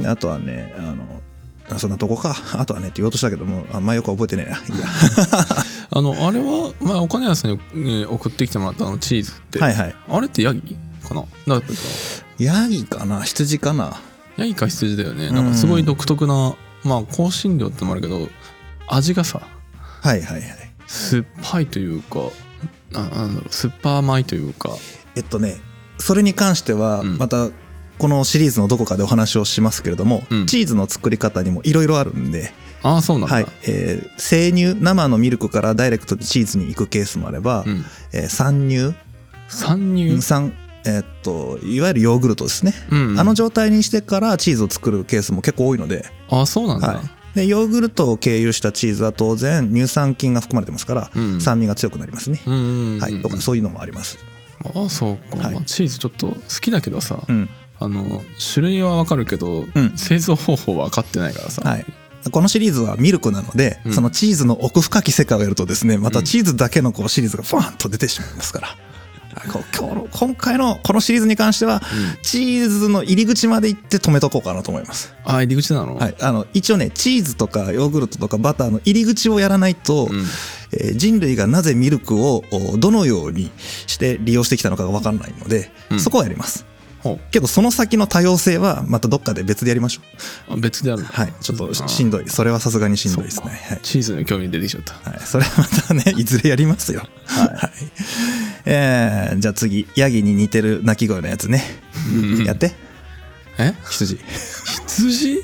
[0.00, 0.06] うん。
[0.06, 1.22] あとはねあの
[1.78, 2.36] そんなとこか。
[2.58, 4.58] あとはねって言おうとしたけどもあんまよく覚えてねえな。
[4.58, 4.86] いいや。
[5.94, 9.94] あのあれは、まあ、お金屋さんに、ね送ってきてもらったあのチーズって、はいはい。
[10.08, 11.24] あれってヤギかな？
[11.46, 11.62] だっ
[12.38, 13.22] ヤギかな？
[13.22, 14.00] 羊かな？
[14.36, 15.30] ヤギか羊だよね。
[15.30, 16.54] なんかすごい独特な、
[16.84, 18.28] まあ香辛料ってのもあるけど
[18.88, 19.40] 味がさ
[20.00, 20.72] はいはいはい。
[20.86, 22.18] 酸っぱいというか
[22.90, 24.70] ななんだろう酸っぱ甘いというか。
[25.14, 25.60] えっとね
[25.98, 27.18] それに関してはうん。
[27.18, 27.50] また
[28.02, 30.46] このシリーズのどこかでお話をしますけれども、うん。
[30.46, 33.46] チーズの作り方にもいろいろあるんで、ああそうなんだ、はい。
[33.62, 38.92] えー生乳生のミルクからダイレクトでチーズに行くケースもあれば、うん、えー酸乳
[39.46, 40.52] 参入、酸
[40.84, 47.02] えーっといわゆるヨーグルトですね、うんあの状態にしてからチーズを作るケースも結構多いので,、あそうなんだ、は
[47.34, 51.40] い、でヨーグルトを経由したチーズは当然乳酸菌が含まれてますから、うん。
[51.40, 54.18] 酸味が強くなりますね、うんうんうんはい、とかそういうのもあります、
[54.74, 55.54] ああそうか、はい。
[55.54, 57.48] まあチーズちょっと好きだけどさ、うん
[57.82, 58.22] あの
[58.54, 59.96] 種類はわかるけど、うん。
[59.96, 61.86] 製造方法は分かってないからさ、はい、
[62.30, 63.92] このシリーズはミルクなので、うん。
[63.92, 68.68] そのチーズの奥深き世界をやるとですねまたチーズだけのこうシリーズがバーンと出てしまいますから、
[69.46, 71.80] 今日の今回のこのシリーズに関しては、
[72.22, 80.20] チーズの入り口まで行って止めとこうかなと思います、あ入り口なの、はい、あの一応ねチーズとかヨーグルトとかバターの入り口をやらないと、うん。
[80.74, 83.50] えー人類がなぜミルクをおどのように
[83.86, 86.00] して利用してきたのかが分かんないので、うん。
[86.00, 86.64] そこはやります。
[86.64, 86.71] ほ
[87.30, 90.60] けどその先の多様性はまたどっかで別でやりましょう。
[90.60, 91.08] 別であるの？
[91.08, 91.32] はい。
[91.40, 92.28] ちょっとしんどい。
[92.28, 93.50] それはさすがにしんどいですね。
[93.68, 93.80] はい。
[93.82, 95.10] チーズの興味出てきちゃった。
[95.10, 97.00] はい、それはまたね、いずれやりますよ。
[97.26, 97.70] はい。
[98.66, 101.62] えー、じゃあ次、ヤギに似てる鳴き声のやつね。
[102.46, 102.72] やって。
[103.58, 103.74] え？
[103.90, 104.18] 羊。
[104.86, 105.42] 羊？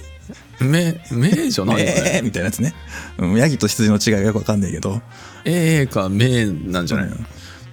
[0.61, 1.81] 目目じゃない？
[1.81, 2.75] よね、えーみたいなやつね。
[3.19, 5.01] うん、ヤギと羊の違いがよくわかんないけど、
[5.45, 7.17] ええか目なんじゃないの、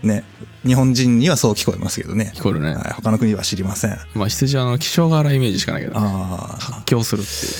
[0.03, 0.23] ね、
[0.65, 2.31] 日本人にはそう聞こえますけどね。
[2.35, 3.93] 聞こえるね、はい、他の国は知りません。
[3.93, 7.51] あまあ羊はあの気性が荒いイメージしかないけど、ね、あ発狂するっていう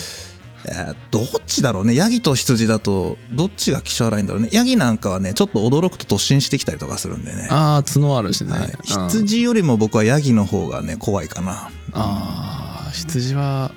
[0.88, 1.96] ー、えーどっちだろうね。
[1.96, 4.50] ヤギと羊だと、どっちが気性荒いんだろうね。
[4.52, 7.48] ヤギなんかはね、ちょっと驚くと突進してきたりとかするんでね。
[7.52, 11.70] ああ角あるしね、はい、うん羊よりも僕はヤギの方がね、怖いかな。
[11.94, 13.72] ああ羊は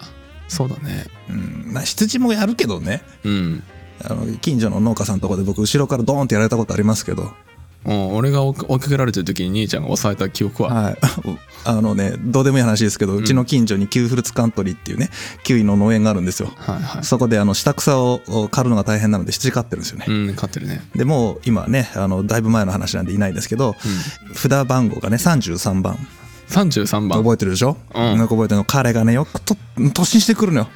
[0.49, 3.03] そうだねうん、まあ羊もやるけどね。
[3.25, 3.63] うん
[4.01, 7.33] あの近所の農家さんのとこで僕後ろからドーンってやられたことありますけど、
[7.85, 10.97] うん俺が追いかけられてる時に兄ちゃんが抑えた記憶は、はい、
[11.64, 15.11] あのねどうでもいい話ですけど、うちの近所にキウイフルーツカントリーっていうね
[15.45, 16.53] キウイの農園があるんですよ。
[16.57, 17.05] はいはい。
[17.05, 20.83] そこであの下草を刈るのが大変なので羊飼ってるんですよね、うん飼ってるね。
[20.95, 23.76] でもう今ねあのだいぶ前の話なんでいないですけど、
[24.35, 25.99] 札番号がね33番。
[26.51, 27.22] 33番。
[27.22, 28.18] 覚えてるでしょ、うん。
[28.18, 28.64] 覚えてるの？
[28.64, 30.68] 彼がねよくと突進してくるのよ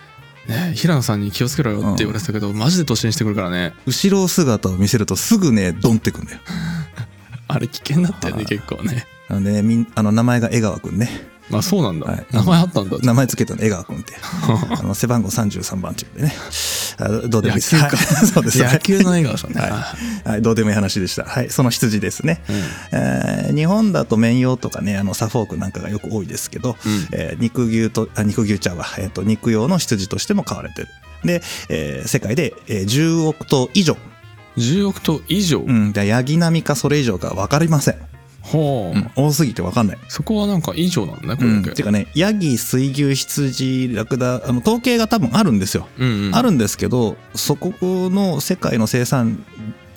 [0.48, 3.74] ね平野さんに気をつけろよって言われてたけど、マジで突進してくるからね。
[3.86, 6.40] 後ろ姿を見せるとすぐねドンってくんだよ
[7.48, 9.06] あれ危険だったよねはい結構ね。
[9.28, 11.08] なのでねみんあの名前が江川くんね。
[11.08, 12.26] まあそうなんだ、はい。
[12.32, 12.98] 名前あったんだ。
[12.98, 14.14] 名前つけたの江川君って。
[14.78, 16.34] あの背番号33番っていうんでね。
[16.98, 17.76] あどうでもいいです。
[18.32, 18.62] そうです。
[18.62, 19.96] 野球の江川さんね、は
[20.26, 21.24] い、はい、どうでもいい話でした。
[21.24, 21.50] はい。
[21.50, 22.56] その羊ですね、うん。
[22.92, 27.08] えー日本だと綿羊とかねあのサフォークなんかがよく多いですけど、うん。
[27.12, 30.88] えー肉牛とあ肉牛茶は、えー、と肉用の羊としても飼われてる。
[31.24, 33.96] で、えー世界で、えー10億頭以上、
[34.56, 37.96] 10億頭以上、うん、でヤギ並みかそれ以上か分かりません、
[38.42, 39.10] ほう、うん。
[39.16, 39.98] 多すぎて分かんない。
[40.08, 45.88] そこはなんか以上なんだねこうん、れだけ、ていうかねヤギ水牛羊ラクダあの統計が多分あるんですよ。
[45.98, 46.34] うんうん。
[46.34, 49.44] あるんですけどそこの世界の生産、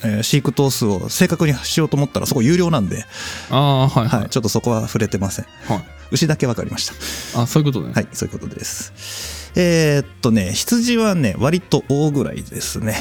[0.03, 3.05] えー飼育頭数を正確にしようと思ったらそこ有料なんで、
[3.49, 5.45] ああはいはい、はい、ちょっとそこは触れてません。
[5.67, 5.83] はい。
[6.11, 6.85] 牛だけ分かりまし
[7.33, 7.41] た。
[7.41, 9.51] あそういうことね、はいそういうことです。
[9.55, 12.93] えーっとね羊はね割と大ぐらいですね。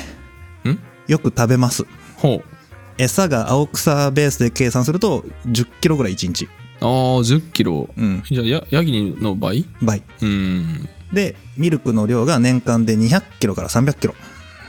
[0.64, 0.78] ん？
[1.07, 1.84] よく食べます。
[2.16, 2.53] ほう
[2.99, 6.49] 餌が青草ベースで計算すると10キロぐらい1日。
[6.80, 6.88] ああ
[7.20, 7.88] 10キロ。
[7.97, 8.22] うん。
[8.24, 9.66] じゃあやヤギの倍？
[9.82, 10.03] 倍。
[10.22, 10.88] うん。
[11.12, 14.14] でミルクの量が年間で200キロから300キロ。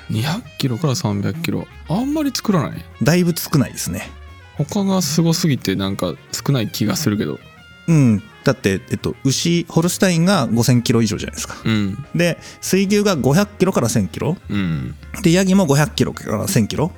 [0.10, 1.68] 200キロから300キロ。
[1.90, 2.86] あんまり作らない？
[3.02, 4.10] だいぶ少ないですね。
[4.58, 7.40] 他がすごすぎてなんか少ない気がするけど。
[7.88, 11.56] うんだって、えっと、牛ホルスタインが5000キロ以上じゃないですか。
[11.66, 12.06] うん。
[12.16, 14.38] で水牛が500キロから1000キロ。
[14.50, 14.96] うん。
[15.24, 16.92] でヤギも500キロから1000キロ。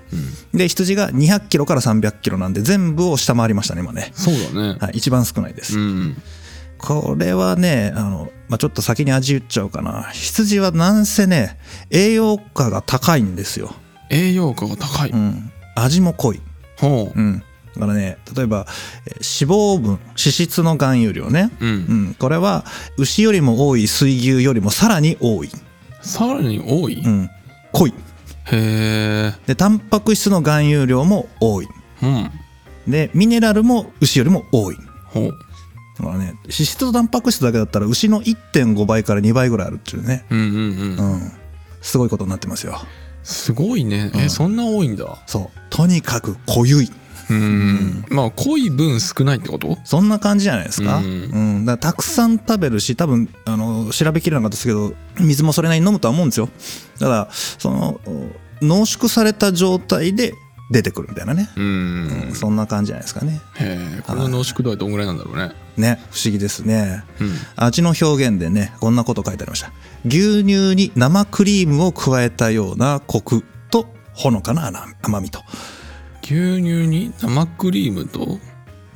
[0.54, 4.78] で羊が200キロから300キロなんで全部を下回りましたね今ね、そうだね。
[4.80, 6.22] はい、一番少ないです、うん。
[6.78, 10.10] これはねあの、まあ、ちょっと先に味言っちゃおうかな。
[10.12, 11.58] 羊はなんせね
[11.90, 13.74] 栄養価が高いんですよ、
[14.10, 16.42] 栄養価が高い、うん、味も濃い、
[16.78, 17.18] ほう。
[17.18, 17.44] うん、
[17.78, 18.66] だからね例えば
[19.06, 21.72] えー脂肪分脂質の含有量ね、うん、う
[22.10, 22.66] ん、これは
[22.98, 25.50] 牛よりも多い水牛よりもさらに多い、
[26.02, 27.30] さらに多い、うん、
[27.72, 27.94] 濃い。
[28.52, 31.68] へえでタンパク質の含有量も多い。
[32.02, 32.32] うん。
[32.88, 34.78] でミネラルも牛よりも多い。
[35.06, 35.32] ほう。
[36.00, 40.26] だからね脂質とタンパク質だけだったら牛の1.5倍から2倍ぐらいあるっていうね。
[40.30, 41.14] うんうんうん。
[41.14, 41.32] うん。
[41.82, 42.80] すごいことになってますよ。
[43.24, 44.12] すごいね。
[44.16, 44.30] え、うん。
[44.30, 45.22] そんな多いんだ。
[45.26, 45.60] そう。
[45.70, 46.90] とにかく濃ゆい
[47.30, 49.78] うんまあ濃い分少ないってこと？
[49.84, 50.98] そんな感じじゃないですか？
[50.98, 51.66] ううんん。
[51.66, 56.50] だからたくさん食べるし、多分、あの、調べきれなかったですけど、水もそれなりに飲むとは思うんですよ。
[57.00, 58.00] だから、その、
[58.62, 60.34] 濃縮された状態で
[60.72, 61.50] 出てくるみたいなね。
[61.56, 61.64] うん
[62.30, 63.42] うん、そんな感じじゃないですかね。
[63.56, 65.52] へえこれの濃縮度はどんぐらいなんだろうね？
[65.78, 67.04] ね、不思議ですね。
[67.22, 69.72] うん味の表現でね、こんなこと書いてありました。
[70.06, 74.72] 牛乳に生クリームを加えたようなコクと、ほのかな
[75.04, 75.42] 甘みと。
[76.30, 78.40] 牛乳に生クリームと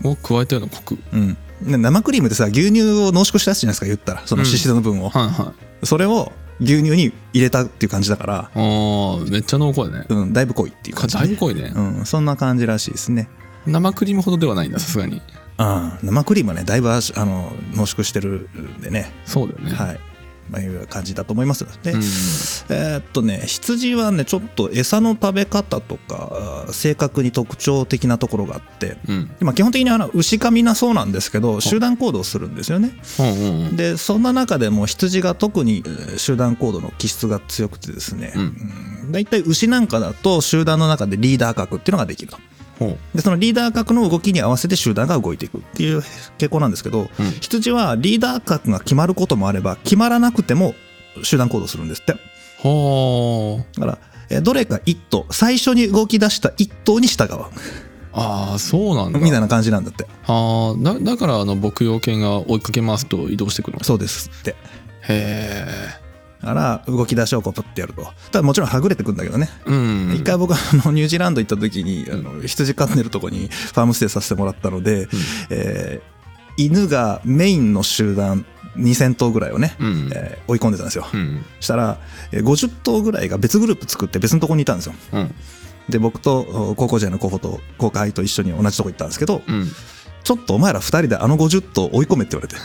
[0.04, 1.38] を加えたようなコクうん。
[1.62, 4.24] ね生クリームってさ、牛乳を濃縮したやつじゃないですか、言ったら。
[4.26, 5.10] その脂質の分を。
[5.10, 13.30] はいはいそれを牛乳に入れたっていう感じだから、あーめっちゃ濃厚だねうん、だいぶ濃いっていう感じ、だいぶ濃いねうん、そんな感じらしいですね。
[13.66, 15.24] 生クリームほどではないんださすがに
[15.58, 20.00] うん、生クリームはね、だいぶあの濃縮してるんでね、そうだよねはい。
[20.52, 21.99] まあ、いう感じだと思いますで、うん。
[21.99, 29.32] えーっとね、羊はね、ちょっと餌の食べ方とか、性格に特徴的なところがあって、うん。
[29.39, 32.91] まあ、基本的にあの牛かみなそうなんですけど、集団行動するんですよね。
[33.20, 33.76] うんうんうん。
[33.78, 38.41] で、そんな中でも羊が特にえー集団行動の気質が強くてですね、うん。
[38.41, 39.12] うん。
[39.12, 42.38] 大体牛なんかだと集団の中でリーダー格っていうのができると。
[43.16, 46.00] でそのリーダー格の動きに合わせて集団が動いていくっていう
[46.38, 47.08] 傾向なんですけど、うん。
[47.42, 50.74] 羊はリーダー格が決まることもあれば決まらなくても
[51.24, 52.14] 集団行動するんですって。
[52.64, 53.98] はだから
[54.30, 57.28] えどれか一頭最初に動き出した一頭に従う。
[58.14, 59.20] ああーそうなんだ。
[59.20, 60.06] みたいな感じなんだって。
[60.26, 63.84] ああだだからあの牧羊犬が追いかけますと移動してくるの？
[63.84, 64.56] そうですって。
[65.08, 66.01] へだ
[66.42, 68.04] から動き出しをこうプッてやると。
[68.32, 70.14] ただもちろんはぐれてくんだけどね、えうん。
[70.16, 75.08] 一回僕あのニュージーランド行った時にあの羊飼ってるとこにファームステイさせてもらったので、
[75.50, 76.12] えー
[76.58, 80.10] 犬がメインの集団2000頭ぐらいをね、うん。
[80.14, 81.46] えー追い込んでたんですよ、うん。
[81.60, 81.98] したら
[82.32, 84.94] えー50頭ぐらいが別グループ作って別のとこにいたんですよ。
[85.14, 85.36] うん。
[85.89, 86.39] で僕と
[86.72, 89.68] お高校時代の候補と後輩と一緒に同じとこ行ったんですけどうん
[90.24, 92.56] ちょっとお前ら2人であの50頭追い込めって言われて。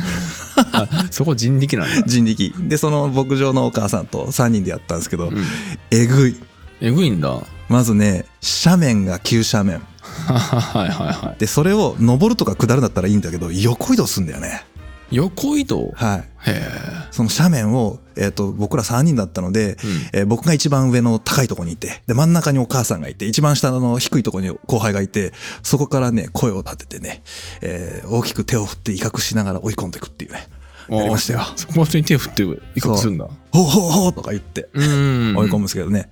[0.72, 2.06] あ そこ人力なんだ。
[2.06, 2.52] 人力。
[2.68, 5.44] でその牧場のお母さんと3人でやったんですけど、うん。
[5.90, 6.36] えぐい。
[6.80, 7.30] えぐいんだ。
[7.30, 8.26] はまずね
[8.64, 9.82] 斜面が急斜面。
[10.26, 11.40] はいはいはい。
[11.40, 14.64] でそれを登るとか下るんだったらいいんだけど横移動すんだよね
[15.10, 15.92] 横移動？
[15.94, 16.18] はい。
[16.18, 16.62] へえ。
[17.10, 19.76] その斜面を、えー、と僕ら3人だったので、うん。
[20.12, 25.32] えー僕が一番上の高いところにいてで真ん中にお母さんがいて一番下の低いところに後輩がいて
[25.62, 27.22] そこからね声を立ててね、
[27.62, 30.48] えー大きく手を振って威嚇しながら追い込んでいくっていうね
[30.88, 31.40] やりましたよ。
[31.56, 33.28] そこまでに手振って威嚇するんだ。
[33.52, 34.68] ほうほうほうとか言って。
[34.72, 35.34] うん。
[35.36, 36.08] 追い込むんですけどね、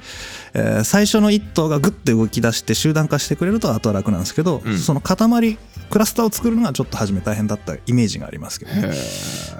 [0.54, 4.78] えー最初の一頭がグッて動き出して集団化してくれるとあとは楽なんですけど、うん。
[4.78, 5.58] その塊
[5.90, 8.92] クラスターを作るのがちょっと初め大変だったイメージがありますけどね。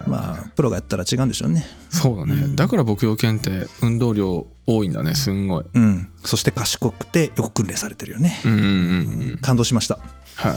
[0.07, 1.67] まあプロがやったら違うんでしょうね。
[1.91, 2.55] そうだね。
[2.55, 5.65] だから牧羊犬って運動量多いんだねすんごい。
[5.75, 6.09] うん。
[6.25, 9.39] そして賢くてよく訓練されてるよね、うんうんうんうん。
[9.43, 9.99] 感動しました。
[10.37, 10.49] へ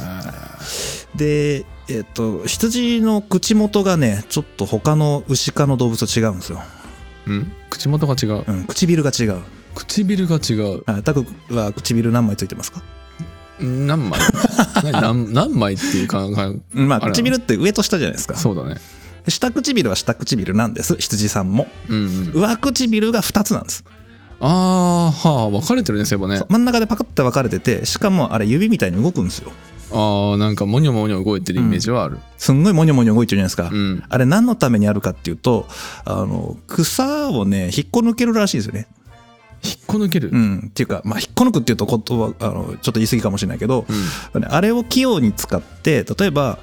[1.18, 6.62] でえっ、と羊の口元がねちょっと他の牛科の動物と違うんですよ、
[7.28, 7.52] えうん？
[7.70, 8.44] 口元が違う。
[8.48, 9.42] うん、唇が違う。
[9.76, 10.84] 唇が違う。
[10.86, 12.82] あタクは唇何枚ついてますか？
[13.60, 14.20] 何枚？
[14.84, 18.36] 何何何枚っていう考えうんまあ唇って上と下じゃないですか。
[18.36, 18.76] そうだね。
[19.30, 20.96] 下唇は下唇なんです。
[21.00, 21.68] 羊さんも。
[21.90, 22.32] うんうん。
[22.34, 23.84] 上唇が2つなんです。
[24.40, 29.52] ああはあ分かれてるねそういえばね真ん中でパカッて分かれててしかもあれ指みたいに動くんですよ
[29.92, 32.18] ああなんかモニョモニョ動いてるイメージはある。
[32.38, 34.04] すんごいモニョモニョ動いてるじゃないですか、うん。
[34.08, 35.66] あれ何のためにあるかっていうと
[36.04, 38.88] あの草をね引っこ抜けるらしいですよね。
[39.64, 40.30] 引っこ抜ける？
[40.32, 40.68] うん。
[40.68, 43.86] っていうかまあ引っこ抜くっていうと言葉あのちょっと言い過ぎかもしれないけど、
[44.50, 46.60] あれを器用に使って例えば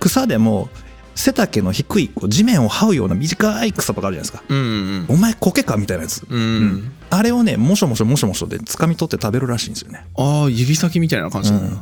[0.00, 0.68] 草でも
[1.14, 4.44] 背丈の低いこう地面を這うような短い草とかあるじゃないですか。
[4.48, 4.62] うんう
[5.02, 6.24] んお前苔かみたいなやつ。
[6.28, 6.92] うんうん。
[7.10, 10.06] あれをねもしょもしょもしょもしょで掴み取って食べるらしいんですよね。
[10.16, 11.52] ああ指先みたいな感じ。
[11.52, 11.70] なん。
[11.70, 11.76] だ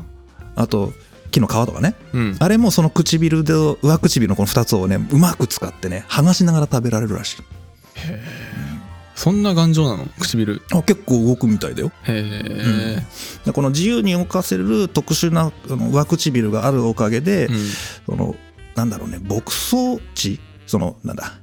[0.61, 0.93] あと
[1.31, 1.95] 木の皮とかね。
[2.13, 2.37] うん。
[2.39, 7.37] あれもその唇で上唇のこの2つをねうまく使ってね剥がしながら食べられるらしい。
[9.15, 10.07] そんな頑丈なの？
[10.19, 10.63] 唇。
[10.73, 11.93] あ結構動くみたいだよ。
[12.05, 13.03] へえ
[13.45, 17.57] でこの自由に動かせる特殊なあの上唇があるおかげで、うん。
[18.07, 18.35] その
[18.75, 19.77] なんだろうね牧草
[20.15, 20.41] 地？
[20.67, 21.35] そのなんだ？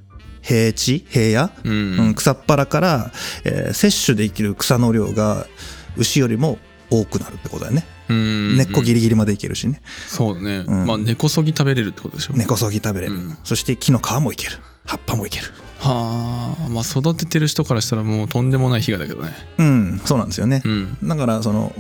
[0.42, 1.06] 平地？
[1.08, 3.12] 平野、ううんん草っ腹から、
[3.44, 5.46] えー摂取できる草の量が
[5.98, 6.58] 牛よりも
[6.90, 8.58] 多くなるってことだよね、うん。
[8.58, 9.82] 根っこギリギリまでいけるしね。
[10.08, 10.64] そうだね。
[10.68, 10.86] うん。
[10.86, 12.34] まあ根こそぎ食べれるってことでしょ。
[12.34, 13.38] 根こそぎ食べれる、うん。
[13.44, 14.58] そして木の皮もいける。
[14.86, 15.46] 葉っぱもいける。
[15.80, 16.70] はあ。
[16.70, 19.32] まあ育ててる人からしたらもうとんでもない被害だけどね。
[19.58, 20.02] うん。
[20.06, 20.98] そうなんですよね、うん。
[21.04, 21.74] だからその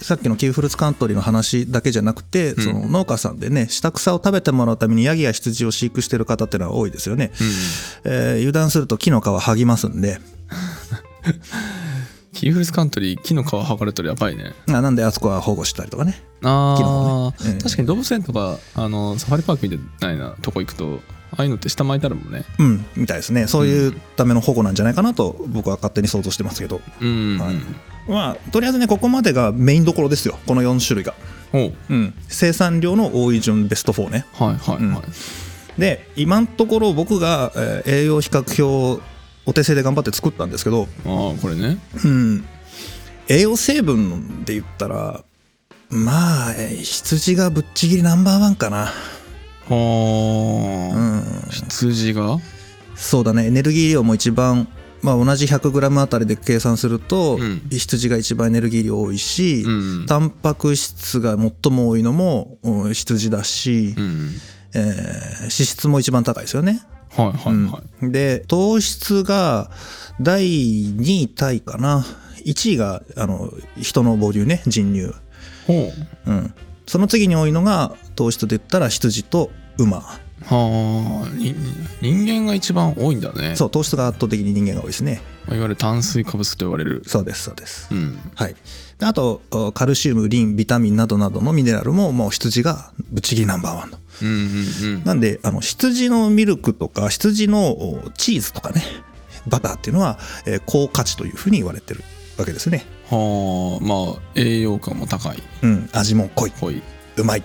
[0.00, 2.56] さっきのキウフルーツカントリーの話だけじゃなくて、ん。
[2.56, 7.32] その農家さんでね下草を食べてもらうためにヤギや羊を飼育してる方っていうのは多いですよね、
[8.04, 10.18] えー油断すると木の皮剥ぎますんで
[12.32, 14.52] キーフルスカントリー木の皮剥がれたらやばいね。
[14.68, 16.22] あなんであそこは保護したりとかね。
[16.42, 17.52] ああ、ね。
[17.52, 17.58] うん。
[17.58, 21.00] 確かに動物園とかあのサファリパークみたいなとこ行くと
[21.32, 22.44] ああいうのって下巻いてあるもんね。
[22.58, 23.46] うんみたいですね。
[23.46, 26.80] そういうための保護なんじゃないかなと僕は勝手に想像してますけど。
[27.00, 27.54] うんうん、はい。
[28.08, 30.38] まあとりあえずねここまでがメインどころですよ。
[30.46, 31.14] この4種類が、
[31.52, 31.72] ほう。
[31.90, 34.24] うん、生産量の多い順ベスト4ね。
[34.34, 35.02] はいはいは
[35.76, 39.00] い、で今のところ僕が、えー栄養比較表を
[39.50, 41.78] お手製で頑張って作ったんですけど、ああこれね。
[42.04, 42.44] うん、
[43.28, 45.24] 栄養成分で言ったら
[45.90, 48.92] まあえー羊がぶっちぎりナンバーワンかな。
[49.68, 49.74] は
[50.94, 51.50] あ、うん。
[51.68, 52.38] 羊が？
[52.94, 53.46] そうだね。
[53.46, 54.68] エネルギー量も一番
[55.02, 57.62] まあ同じ 100g あたりで計算すると、うん。
[57.70, 60.06] 羊が一番エネルギー量多いし、うん。
[60.06, 64.30] タンパク質が最も多いのもうん羊だし、うん。
[64.74, 66.82] えー脂質も一番高いですよね。
[67.10, 68.12] はいはいはい、うん。
[68.12, 69.70] で糖質が
[70.20, 72.04] 第2位タイかな。
[72.44, 73.50] 1位があの
[73.80, 75.12] 人の母乳ね人乳、
[75.66, 75.92] ほ
[76.26, 76.30] う。
[76.30, 76.54] うん、
[76.86, 80.02] その次に多いのが糖質で言ったら羊と馬。
[80.42, 81.54] はあに
[82.00, 83.56] 人間が一番多いんだね。
[83.56, 85.20] そう糖質が圧倒的に人間が多いですね。
[85.48, 87.02] いわゆる炭水化物と言われる。
[87.06, 87.94] そうですそうです。
[87.94, 88.18] うん。
[88.34, 88.56] はい。
[88.98, 93.98] であとおカルシウムリンビタミンなどなどのミネラルももう羊がぶっちぎりナンバーワンの。
[93.98, 94.09] うんうんうん
[95.04, 98.82] なんであの羊のミルクとか羊のおチーズとかね
[99.46, 102.02] バターっていうのは、えー高価値というふうに言われてる
[102.36, 102.84] わけですね。
[103.08, 105.42] はあまあ栄養価も高い。
[105.62, 106.52] うん味も濃い。
[106.60, 106.82] 濃い、
[107.16, 107.42] うまい。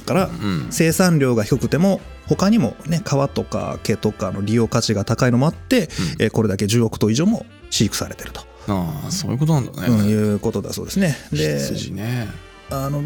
[0.00, 5.88] だからうん、生産量が低くても他にもね皮とか毛とかの利用価値が高いのもあって、
[6.18, 11.16] えーこれだけ10億頭以上も飼育されてると、ああそういうことなんだね、うんいうことだそうですね。
[11.32, 12.28] で羊ね。
[12.70, 13.02] あの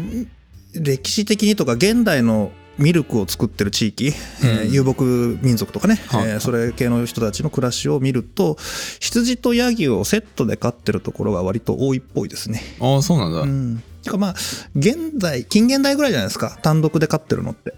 [0.73, 5.03] 歴史的にとか現代のミルクを作ってる地域、えー遊牧
[5.41, 6.29] 民族とかね、はい。
[6.29, 8.57] えーそれ系の人たちの暮らしを見ると
[8.99, 12.61] 羊とヤギをセットで飼ってるところが割と多いっぽいですね。
[12.79, 14.35] ああそうなんだ、うん、てかまあ
[14.75, 17.71] 現代近現代ぐらいじゃないですか単独で飼ってるのって。
[17.71, 17.75] へ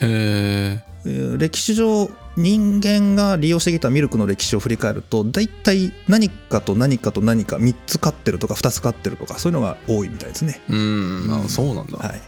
[0.00, 10.60] ええー歴史上人間が利用してきたミルクの歴史を振り返ると大体何かと何かと何か3つ飼ってるとか2つ飼ってるとかそういうのが多いみたいですね。
[10.68, 11.28] うん。
[11.46, 12.20] あそうなんだ、はい、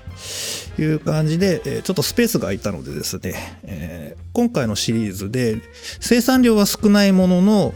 [0.79, 5.61] いう感じで、えーちょっとスペースが空いたのでですね、えー今回のシリーズで
[6.01, 7.75] 生産量は少ないものの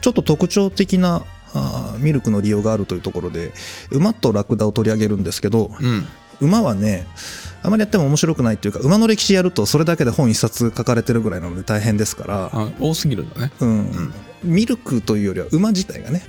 [0.00, 1.22] ちょっと特徴的な
[1.52, 3.52] あーミルクの利用があるというところで
[3.90, 6.06] 馬とラクダを取り上げるんですけどうん。
[6.40, 7.06] 馬はね
[7.64, 13.50] あまりやっても面白くないっていうか馬の歴史やるとそれだけで本一冊書かれてるぐらいなので大変ですから、あ多すぎるんだね。
[13.58, 14.12] うん。
[14.44, 16.22] ミルクというよりは馬自体がね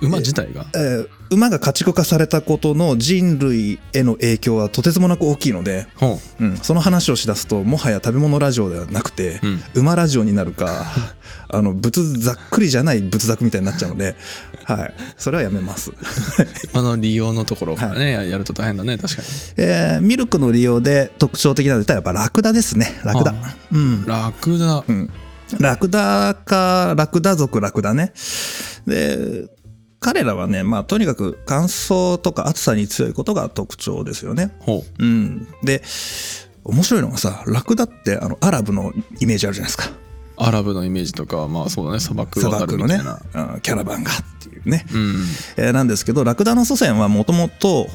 [0.00, 0.66] 馬自体が？
[0.74, 6.44] えー馬が家畜化されたことの人類への影響はとてつもなく大きいので、ほう。
[6.44, 9.60] ん、その話をしだすともはや食べ物ラジオではなくて、ううん。
[9.76, 10.86] 馬ラジオになるか
[11.48, 14.16] あの仏ざっくりじゃない仏作みたいになっちゃうので、
[14.64, 15.92] はい、それはやめます、
[16.74, 19.28] 馬の利用のところからね、やると大変だね確かに。
[19.56, 23.00] えーミルクの利用で特徴的なので言ったらやっぱラクダですね。
[23.04, 23.30] ラクダ。
[23.30, 23.56] あ。
[23.70, 24.04] うん。
[24.04, 24.84] ラクダ。
[24.88, 25.10] うん、
[25.60, 28.12] ラクダかラクダ族ラクダね。
[28.84, 29.46] で
[30.00, 34.50] 彼らはねまあとにかく乾燥とか暑さに強いことが特徴ですよね。
[34.60, 35.04] ほう。
[35.04, 35.46] うん。
[35.62, 35.82] で
[36.64, 39.90] 面白いのがさラクダってあのアラブのイメージあるじゃないですか。
[40.36, 42.00] アラブのイメージとかまあそうだね。
[42.00, 42.98] 砂漠砂漠のね
[43.62, 45.14] キャラバンがっていうね、うん。
[45.58, 47.86] えーなんですけどラクダの祖先はもともと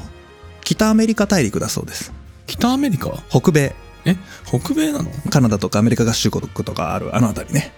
[0.62, 2.12] 北アメリカ大陸だそうです。
[2.46, 3.10] 北アメリカ？
[3.28, 3.74] 北米。
[4.04, 4.14] え？
[4.44, 5.10] 北米なの？
[5.30, 7.72] カナダとかアメリカ合衆国とかあるあの辺りね。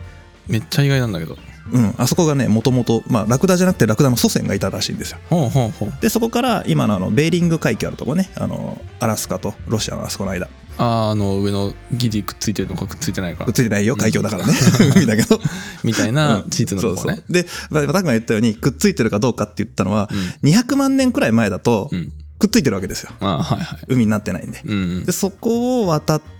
[0.46, 1.38] めっちゃ意外なんだけど
[1.72, 5.18] うん、あそこがねもともとまあラクダじゃなくてラクダの祖先がいたらしいんですよ。
[5.30, 5.92] ほうほうほう。
[6.00, 10.48] でそこから今のあのベーリング海峡あるとこねあのアラスカとロシアのあそこの間。
[10.80, 14.52] あーあの上のギリくっついてるのかくっついてないか映ってないよ海峡だからね。
[14.94, 15.40] 海だけど。
[15.82, 17.00] みたいな地図のとこね。
[17.00, 17.32] そうそう。
[17.32, 20.08] でまあタクが言ったようにくっついてるかどうかって言ったのは、
[20.44, 22.12] 200万年くらい前だとうん。
[22.38, 23.10] くっついてるわけですよ。
[23.18, 23.78] あーはいはい。
[23.88, 24.62] 海になってないんで。
[24.64, 26.37] うんでそこを渡って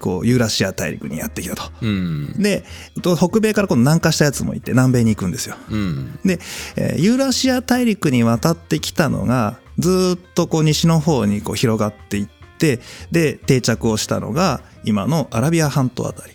[0.00, 1.70] こうユーラシア大陸にやってきたと。
[1.80, 2.42] うん。
[2.42, 2.64] で
[3.02, 5.56] と北米から今度南下したやつもいて南米に行くんですよ。
[5.70, 6.18] うん。
[6.24, 6.38] で、
[6.76, 12.28] えーユーラシア大陸に渡ってきたのがずーっとこう西の方にこう広がっていっ
[12.58, 12.80] て
[13.12, 16.32] で定着をしたのが今のアラビア半島あたり、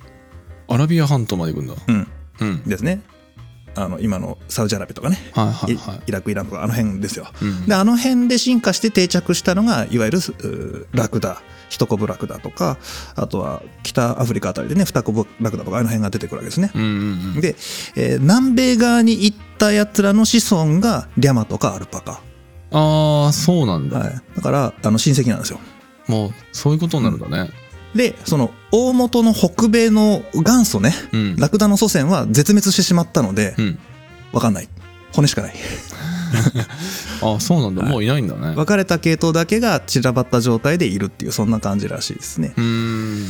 [0.68, 1.74] アラビア半島まで行くんだ。
[1.88, 2.07] うん、
[2.39, 2.64] うん。
[2.64, 3.01] ですね。
[3.74, 6.01] あの今のサウジアラビアとかね、はいはいイはい。
[6.07, 7.28] イラクイランとかあの辺ですよ。
[7.41, 7.66] うん。
[7.66, 11.41] であの辺で進化して定着したのがいわゆるラクダ
[11.72, 12.78] 一コブラクダとか
[13.15, 16.93] あとは北アフリカあたりでね二コブラクダとかあの辺が出てくるわけですね、うんうんう
[17.38, 17.41] ん。
[17.41, 17.55] で、
[17.95, 22.22] えー南米側に行ったやつらの子孫がリャマとかアルパカ。
[22.72, 25.59] ああそうなんだ、はい、だからあの親戚なんですよ。
[26.07, 27.49] もうそういうことになるんだね。
[27.95, 31.36] でその大元の北米の元祖ねうん。
[31.38, 33.80] ラクダの祖先は絶滅してしまったのでうん。
[34.32, 34.69] 分かんない。
[35.13, 35.55] 骨しかない
[37.22, 38.56] あそうなんだ、もういないんだね。
[38.56, 42.54] 分かれた系統だけが散らばった状態でいるっていうそんな感じらしいですね。
[42.58, 43.26] うーん。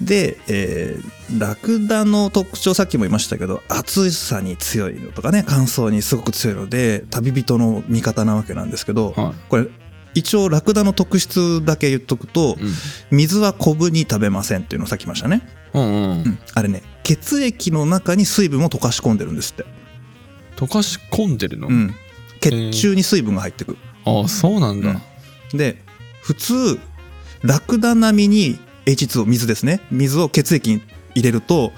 [0.00, 9.66] で、えーラクダの特徴さっきも言いましたけど暑さに強いのとかね乾燥にすごく強いので旅人の味方なわけなんですけど、はこれ
[10.14, 12.72] 一応ラクダの特質だけ言っとくと、い、うん、
[13.10, 15.92] 水は昆布に食べませんっていうのをさっき言いましたね、うんうん。
[15.92, 16.38] うん。
[16.54, 19.66] あれね血液の中に水分を溶かし込んでるんですって、
[20.56, 21.94] 溶かし込んでるの、うん、
[22.50, 23.72] 血中に水分が入ってく。
[23.72, 25.00] る、ああそうなんだ、
[25.52, 25.82] で
[26.22, 26.78] 普通
[27.42, 29.80] ラクダ並みに H2O 水ですね。
[29.90, 30.82] 水を血液に
[31.14, 31.72] 入れると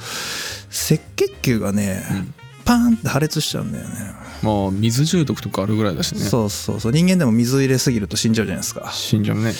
[0.68, 2.34] 赤血球がね、うん。
[2.64, 3.94] パーンって破裂しちゃうんだよね。
[4.42, 6.20] まあ水中毒とかあるぐらいだしね。
[6.20, 6.92] そうそうそう。
[6.92, 8.90] 人間でも水入れすぎると死んじゃうじゃないですか。
[8.92, 9.54] 死んじゃうね。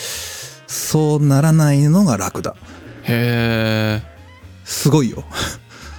[0.67, 2.55] そうならないのがラクダ。
[3.03, 4.03] へえ
[4.63, 5.23] すごいよ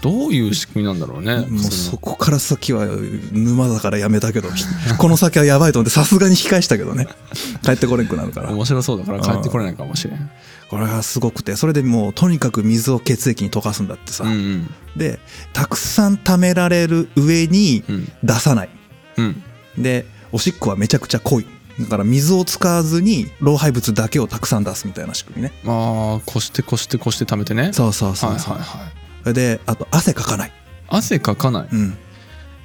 [0.00, 2.86] どういう仕組みなんだろうねもうそそこから先は
[3.32, 4.48] 沼だからやめたけど
[4.98, 7.06] この先はやばいと思ってさすがに引き返したけどね。
[7.62, 8.48] 帰ってこれんくなるから。
[8.48, 10.30] の面白そうだから帰ってこれないかもしれん。
[10.68, 14.70] これがすごくてそれでもうとにかく水を血液に溶かすんだってさ、うんうん。
[14.96, 15.18] で
[15.52, 18.12] たくさん貯められる上にうん。
[18.22, 18.70] 出さない。
[19.16, 19.42] うん。
[19.78, 21.46] でおしっこはめちゃくちゃ濃い。
[21.78, 25.52] だから水を使わずに老廃物だけをたくさん出すみたいな仕組みね。
[25.64, 27.72] まあこしてこしてこして貯めてね。
[27.72, 30.52] そうそうそうそう、はいはいはいそれであと汗かかない。
[30.88, 31.68] 汗かかない。
[31.72, 31.98] うん。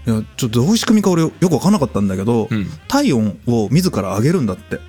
[0.07, 2.67] いやちょっとどういう仕組みか俺よく分かんなかったんだけど、うん。
[2.87, 4.79] 体温を自ら上げるんだって。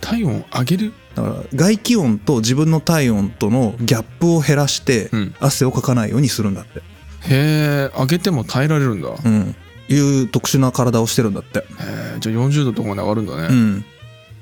[0.00, 0.92] 体温上げる？
[1.14, 5.34] だから外気温と自分の体温とのギャップを減らしてうん。
[5.40, 6.82] 汗をかかないようにするんだって、へ
[7.30, 9.10] え上げても耐えられるんだ。
[9.10, 9.54] へうん、
[9.88, 13.84] いう特殊な体をしてるんだって、えじゃあ40度とかまで上がるんだね、うん、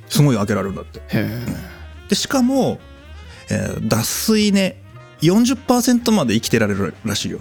[0.09, 1.01] すごい上げられるんだって。
[1.01, 1.47] へえ
[2.09, 2.79] でしかも、
[3.51, 4.81] えー脱水ね
[5.23, 7.41] 40%まで生きてられるらしいよ。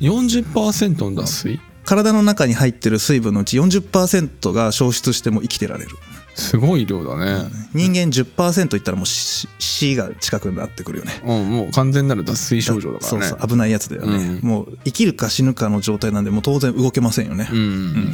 [0.00, 5.90] 40%の脱水体の中に入ってる水分のうち40%が消失しても生きてられる。
[6.34, 7.48] すごい量だね。
[7.72, 11.12] 人間10%いったらもう死死が近くなってくるよね。
[11.24, 13.26] うんもう完全なる脱水症状だからね。
[13.26, 14.48] そうそう危ないやつだよね、うん。
[14.48, 17.58] もう生きるか死ぬかの状態なんでもう当然動けませんよね、うん。
[17.58, 17.60] う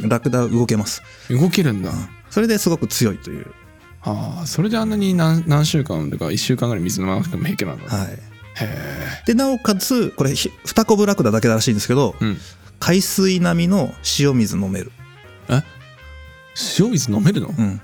[0.05, 0.09] ん。
[0.09, 1.03] ラクダ動けます。
[1.29, 1.91] うん動けるんだ。
[2.29, 3.47] それですごく強いという。
[4.01, 8.32] ああそれであんなに何何週間とか1週間ぐらい水飲まなくても平気なんだ、はい
[9.25, 12.37] でなおかつこれひ二コブラクダだけらしいんですけどうん。
[12.79, 14.91] 海水並みの塩水飲める。
[15.47, 15.63] え？
[16.77, 17.47] 塩水飲めるの？
[17.47, 17.81] うん。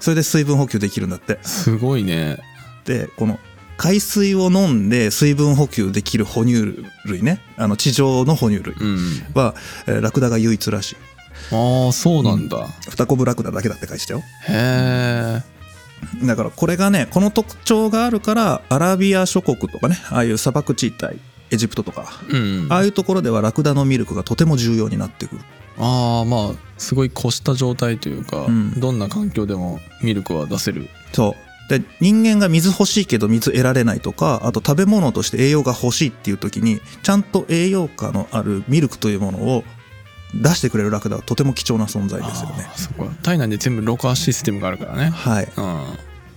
[0.00, 1.38] それで水分補給できるんだって。
[1.42, 2.38] すごいね。
[2.84, 3.38] でこの
[3.76, 7.40] 海水を飲んで水分補給できる哺乳類ね。
[7.56, 8.98] あの地上の哺乳類うん。
[9.34, 9.54] は、
[9.86, 10.96] えーラクダが唯一らしい。
[11.52, 14.20] ああそうなんだ、二コブラクダだけだって書いてたよ。
[14.20, 15.42] へえ
[16.24, 25.40] だからこれがねこの特徴があるからアラビア諸国とかねああいう砂漠地帯エジプトとかうんああいうところではラクダのミルクがとても重要になってくる。
[25.78, 28.78] ああまあすごい越した状態というか、うん。
[28.78, 30.88] どんな環境でもミルクは出せる。
[31.12, 31.52] そう。
[31.68, 39.64] で人間が水欲しいけど水得られないとかあと食べ物として栄養が欲しいっていう時にちゃんと栄養価のあるミルクというものを
[40.34, 42.70] 出してくれるラクダはとても貴重な存在ですよね。
[42.76, 43.04] そっか。
[43.22, 45.10] 体内で全部ろ過システムがあるからね。
[45.10, 45.48] はい。
[45.56, 45.84] うん。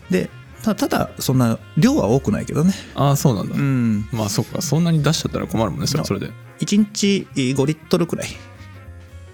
[0.09, 0.29] で
[0.63, 2.73] たただそんな量は多くないけどね。
[2.95, 4.07] ああそうなんだ、うん。
[4.11, 4.61] まあそっか。
[4.61, 6.31] そんなに出しちゃったら困るもんねそれはそれで。
[6.59, 8.27] 1日5リットルくらい。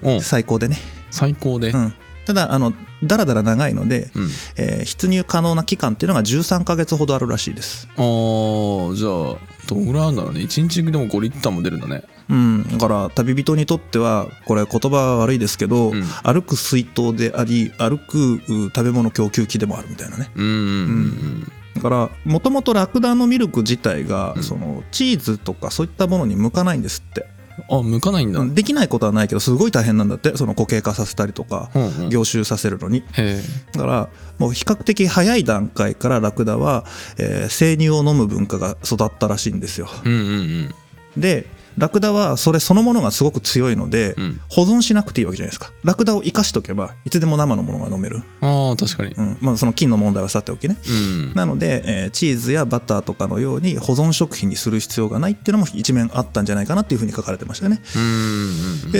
[0.04, 0.22] うん。
[0.22, 0.78] 最高でね。
[1.10, 1.70] 最高で。
[1.70, 1.94] うん
[2.26, 4.30] ただあのだらだら長いので、うん。
[4.58, 7.88] えー出入可能な期間っていうのが13ヶ月ほどあるらしいです。
[7.98, 10.42] ああじゃあどんぐらいあるんだろうね。
[10.42, 12.04] 1日でも5リッターも出るんだね。
[12.30, 16.04] うん、だから旅人にとってはこれ言葉は悪いですけど、うん。
[16.24, 18.42] 歩く水筒であり歩くう
[18.74, 20.32] 食べ物供給機でもあるみたいなね。
[20.36, 24.44] うんうんうんだからもともとラクダのミルク自体が、うん。
[24.44, 27.28] そのチーズとかそういったものに向かないんですって、
[27.70, 30.36] あ向かないんだ、できないことはないけどすごい大変なんだって。
[30.38, 33.04] その固形化させたりとか、うんうん、へ凝集させるのに。
[33.18, 33.42] え。
[33.74, 36.86] だからもう比較的早い段階からラクダは、
[37.18, 39.88] えー生乳を飲む文化が育ったらしいんですよ。
[40.06, 40.76] うんうん。
[41.18, 41.46] で
[41.78, 44.24] ラクダはそれそのものがすごく強いので、うん。
[44.24, 45.72] うん保存しなくていいわけじゃないですか。
[45.84, 49.14] ラクダを生かしとけばいつでも生のものが飲める、ああ確かに。
[49.14, 49.38] うん。
[49.40, 50.78] まあ、その菌の問題はさておきね。
[50.88, 51.34] うん。
[51.34, 57.82] なので、えーチーズやバターとかのように保存食品にする必要がないっていうのも一面あったんじゃないかなっていうふうに書かれてましたね。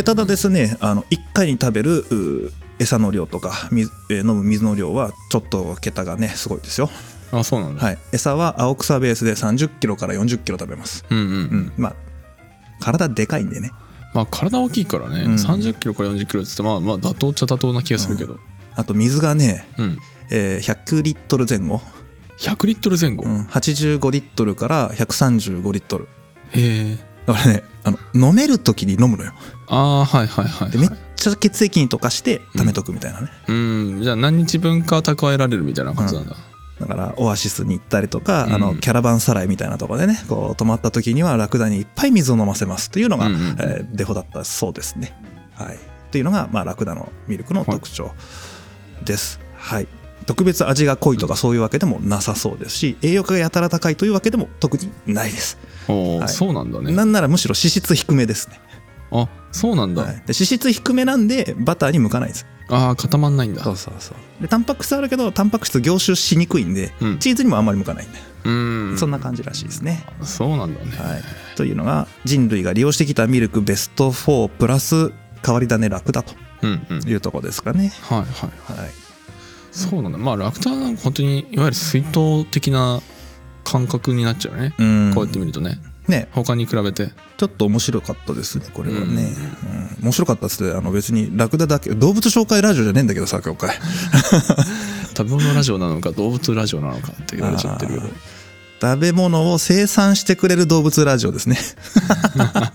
[0.04, 6.90] ただですねあの1回に食べる餌の量とか水、えー飲む水の量はちょっと桁がねすごいですよ。
[7.34, 7.98] あそうなんだ、はい。
[8.12, 11.06] 餌は青草ベースで30キロから40キロ食べます。
[11.10, 11.74] うんうん、うん。
[11.78, 11.96] まあ
[12.82, 13.72] 体でかいんでね。
[14.14, 15.34] まあ体大きいからね、うん。
[15.36, 18.38] 30キロから40キロっつってまあまあ妥当っちゃ妥当な気がするけど。
[18.76, 19.98] あと水がね、うん、
[20.32, 21.82] えー100リットル前後、
[22.40, 26.08] 100リットル前後、うん、85リットルから135リットル。
[26.52, 26.98] へえ。
[27.26, 29.34] だからねあの飲める時に飲むのよ。
[29.68, 34.02] ああはいはいはい、でめっはい、ちゃ血液に溶かして貯めとくみたいなね、うん。
[34.02, 36.36] じゃあ何日分か蓄えられるみたいな感じなんだ、
[36.82, 45.16] だからオアシスに行ったりとか、うんあのキャラバンサライみたいなところでねこう泊まった時にはラクダにいっぱい水を飲ませますというのが、うんうんえーデフォだったそうですね。
[45.56, 45.80] はい、っ
[46.12, 48.12] ていうのが、まあ、ラクダのミルクの特徴
[49.04, 49.40] です。
[49.56, 49.88] はい
[50.26, 55.58] 特別味が濃いとかそういうわけでもなさそうですし栄養価がやたら高いというわけでも特にないです。
[55.88, 58.60] はいそうなんだねなんならむしろ脂質低めですね。
[59.12, 62.46] あそうなんだ、はい、で脂質低めなんでバターに向かないんです。
[62.72, 63.64] ああ固まんないんだ。
[63.64, 64.42] そうそうそう。
[64.42, 67.20] でタンパク質あるけどタンパク質凝集しにくいんで、うん。
[67.20, 68.08] チーズにもあんまり向かない。
[68.08, 68.98] んで、うん。
[68.98, 70.06] そんな感じらしいですね。
[70.24, 71.22] そうなんだね、はい、
[71.58, 75.12] というのが人類が利用してきたミルクベスト4プラス
[75.46, 77.10] 変わり種ラクダとうんうん。
[77.10, 77.92] いうところですかね。
[78.02, 78.28] はいはい
[78.74, 78.86] はい。
[78.86, 78.92] はい、
[79.72, 80.18] そうなんだ。
[80.18, 83.02] まあラクターなんか本当にいわゆる水筒的な
[83.64, 85.12] 感覚になっちゃうね、うん。
[85.14, 85.78] こうやって見るとね
[86.12, 86.28] ね。
[86.32, 87.12] 他に比べて。
[87.38, 89.16] ちょっと面白かったですねこれはね、うん。
[89.16, 90.04] うん。
[90.04, 93.76] 面白かったっつってあの別にラクダだけ動物紹介ラジオじゃねえんだけどさ今回
[95.18, 98.10] 食べ物ラジオなのか動物ラジオなのかって言われちゃってるけど
[98.82, 101.58] 食べ物を生産してくれる動物ラジオですね。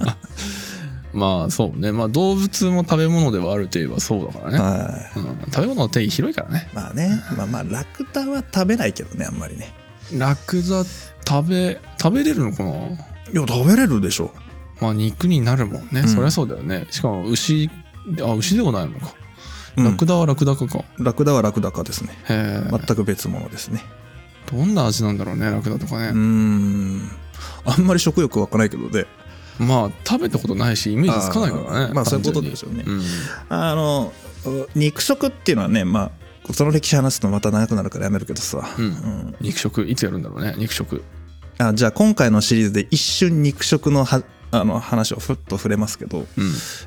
[1.12, 1.90] まあそうね。
[1.90, 5.18] まあ動物も食べ物ではあるといえばそうだからね、はい。
[5.18, 6.68] うん、食べ物の定義広いからね。
[6.74, 7.20] まあね。
[7.36, 9.74] まあまあラクダは食べないけどねあんまりね。
[10.12, 10.84] ラクダ
[11.26, 12.72] 食べ食べれるのかな？
[13.32, 14.32] いや食べれるでしょ。
[14.80, 16.08] まあ肉になるもんね、うん。
[16.08, 16.86] そりゃそうだよね。
[16.90, 17.70] しかも牛
[18.22, 19.14] あ牛でもないのか、
[19.76, 19.84] うん。
[19.84, 20.84] ラクダはラクダかか。
[20.98, 22.10] ラクダはラクダかですね。
[22.28, 22.70] へえ。
[22.70, 23.82] 全く別物ですね。
[24.50, 26.08] どんな味なんだろうねラクダとかね。
[26.08, 27.10] うー、ん。
[27.64, 29.06] あんまり食欲湧かないけどね。
[29.58, 32.84] まあ食べたことないしイメージつかないからねまあそういうことでしょうね。
[32.86, 33.02] うん。
[33.48, 34.12] あの
[34.74, 36.12] 肉食っていうのはねま
[36.48, 39.36] あその歴史話すとまた長くなるからやめるけどさ、うんうん。
[39.40, 41.02] 肉食いつやるんだろうね肉食
[41.58, 46.26] あじゃあ今回のシリーズで一瞬肉食のはあの話をふっと触れますけどうん。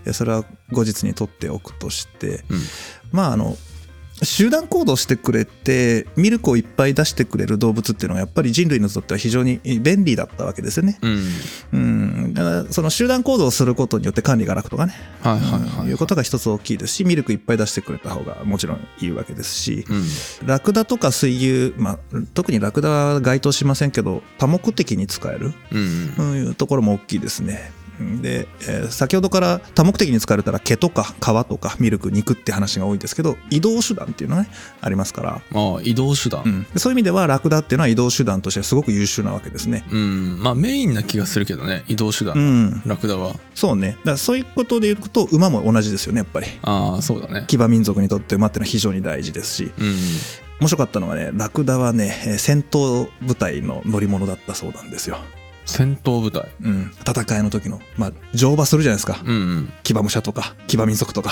[0.05, 2.59] えそれは後日に取っておくとしてうん。
[3.11, 3.57] まああの
[4.21, 10.99] 集団行動してくれてミルクをいっぱい出してくれる動物っていうのはやっぱり人類にとっては非常に便利だったわけですよね。
[11.01, 11.19] うん。
[11.71, 15.93] うん、だからその集団行動をすることによって管理が楽とかね、はいはいはい、い。
[15.93, 20.47] うことが一つ大きいですしミルクいっぱい出してくれた方がもちろんいいわけですし、うん。
[20.47, 21.99] ラクダとか水牛、まあ、
[22.33, 26.13] 特にラクダは該当しませんけど多目的に使えるうん。
[26.15, 27.78] というところも大きいですね。
[28.21, 34.49] で、えー先ほどから多目的に使われたら毛とか皮とかミルク肉って話が多いんですけど移動手段っていうのがね
[34.81, 36.43] ありますから、まあ移動手段。
[36.43, 36.63] うん。
[36.63, 39.85] でそういう意味ではラクダっていうのは移動手段としてすごく優秀なわけですね。
[39.91, 43.35] うん、まあメインな気がするけどね移動手段、うん、ラクダは。
[43.53, 43.91] そうね。
[43.91, 46.47] だからそういうことで言うと馬も同じですよねやっぱり。
[46.61, 47.45] ああそうだね。
[47.47, 49.71] 騎馬民族にとって馬っていうのは非常に大事ですし。
[49.77, 49.95] うん。
[50.59, 55.17] 面白かったのはねラクダはねえー戦闘部隊の乗り物だったそうなんですよ。
[55.69, 56.49] 戦闘部隊。
[56.61, 59.21] うん、戦いの時の、まあ、乗馬するじゃないですか。
[59.23, 59.73] うんうん。
[59.83, 61.31] 騎馬武者とか騎馬民族とか、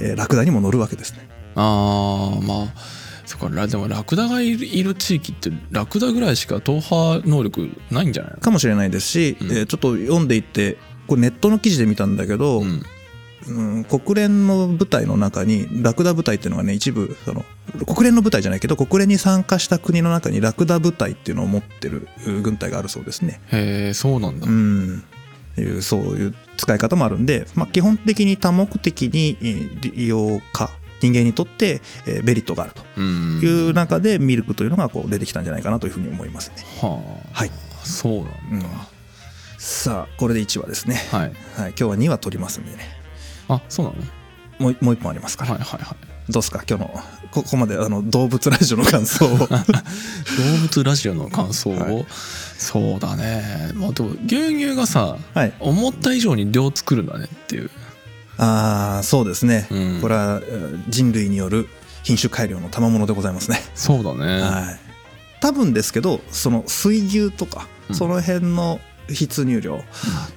[0.00, 1.28] えーラクダにも乗るわけですね。
[1.54, 2.74] ああまあ
[3.26, 3.48] そっか。
[3.50, 8.38] ラでもラクダがいる地域ってラクダぐらいしか踏破能力ないんじゃないの？
[8.38, 9.46] かもしれないですし、うん。
[9.50, 12.64] えーちょっと読んでいってこれネットの記事で見たんだけど、う
[13.48, 17.44] うんん国連の部隊の中にラクダ部隊っていうのがね一部その
[17.86, 23.40] 国連の部隊じゃないけど国連に参加した国の中にラクダ部隊っていうのを持ってるうん軍隊があるそうですね。
[23.52, 25.04] へえそうなんだ、うん。
[25.58, 30.70] いうそういう使い方もあるんで、まあ、基本的に多目的にえー利用か
[31.00, 32.82] 人間にとってえーメリットがあると。
[32.96, 33.40] うん。
[33.42, 36.56] いう中でミルクというのがこう出てきたんじゃないかなというふうに思いますね。
[36.80, 37.02] は
[37.34, 37.38] あ。
[37.40, 37.50] はい、
[37.82, 38.12] そう
[38.52, 38.68] なんだ、
[39.58, 40.96] さあこれで1話ですね。
[41.10, 41.20] はい。
[41.20, 41.32] はい、
[41.70, 43.01] 今日は2話取りますんでね
[43.54, 43.96] あそうなの？
[44.58, 46.32] もうもう1本ありますから、はいはいはい。
[46.32, 46.62] どうですか？
[46.68, 47.00] 今日の
[47.32, 49.38] ここまであの動物ラジオの感想を。
[49.38, 49.46] 動
[50.62, 52.06] 物ラジオの感想を、はい。
[52.58, 53.72] そうだね。
[53.74, 55.52] まあでも牛乳がさはい。
[55.58, 57.70] 思った以上に量作るんだねっていう。
[58.38, 60.00] ああそうですね、うん。
[60.00, 61.68] これはえー人類による
[62.02, 63.60] 品種改良の賜物でございますね。
[63.74, 64.80] そうだね、はい、
[65.40, 67.96] 多分ですけどその水牛とか、うん。
[67.96, 68.80] その辺の
[69.12, 69.82] 筆入量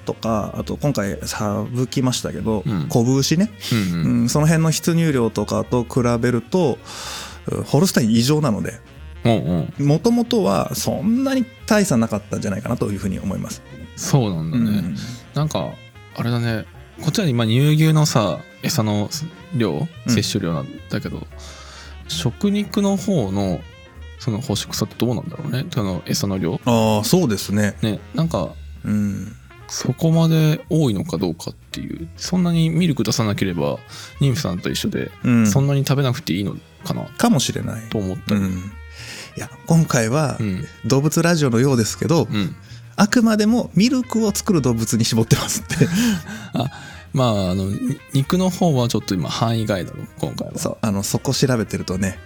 [0.04, 2.86] とかあと今回省きましたけど、うん。
[2.88, 6.78] 小牛ね、うんううんん、その辺の筆入量とかと比べると
[7.50, 8.80] うホルスタイン異常なので
[9.24, 9.82] うんう。
[9.82, 13.62] んもともとはそんなに大差なかったんじゃないかなというふうに思います。
[13.96, 14.96] そうなんだね、うん。
[15.34, 15.70] なんか
[16.16, 16.64] あれだね。
[17.02, 19.10] こっちは今乳牛のさ餌の
[19.54, 19.72] 量
[20.06, 20.12] うん。
[20.12, 21.26] 摂取量なんだけど、
[22.08, 23.60] 食肉の方の
[24.18, 25.66] その干し草ってどうなんだろうね。
[25.72, 26.60] その餌の量。
[26.64, 27.76] ああそうですね。
[27.82, 28.54] ねなんか
[28.86, 29.36] うん。
[29.68, 32.08] そこまで多いのかどうかっていう。
[32.16, 33.78] そんなにミルク出さなければ
[34.20, 37.04] 妊婦さんと一緒で、うん、そんなに食べなくていいのかな？
[37.04, 37.82] かもしれない。
[37.88, 38.34] と思った。
[38.34, 38.52] りうん、い
[39.36, 40.64] や今回はうん。
[40.84, 42.54] 動物ラジオのようですけど、うん。
[42.96, 45.88] あくまでもミルクを作る動物に絞ってますって。
[47.12, 50.58] まああのに肉の方はちょっと今範囲外だろ今回は。
[50.58, 52.18] そうあのそこ調べてるとね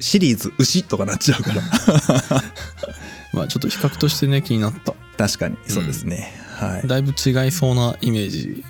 [0.00, 1.62] シリーズ牛とかなっちゃうから。
[3.34, 5.58] まあちょっと比較としてね気になった確かに。
[5.66, 6.86] そうですね、はい。
[6.86, 8.64] だいぶ違いそうなイメージ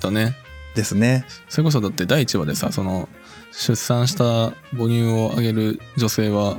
[0.00, 0.34] だね。
[0.74, 1.24] ですね。
[1.48, 3.08] それこそだって第1話でさその
[3.52, 6.58] 出産した母乳をあげる女性は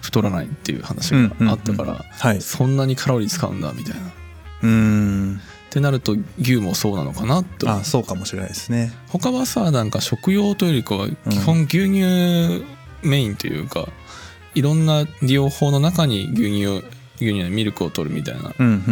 [0.00, 4.00] 太らないっていう話があったから、そんなにカロリー使うんだみたいな。
[4.00, 4.10] っ
[4.62, 5.40] うーん。
[5.70, 8.92] てなると牛もそうなのかなって思うあそうかもしれないですね。
[9.08, 12.64] 他はさなんか食用というよりかは基本牛乳
[13.02, 13.88] メインというか、
[14.54, 16.82] いろんな利用法の中に牛乳を
[17.24, 18.50] 牛乳のミルクを取るみたいな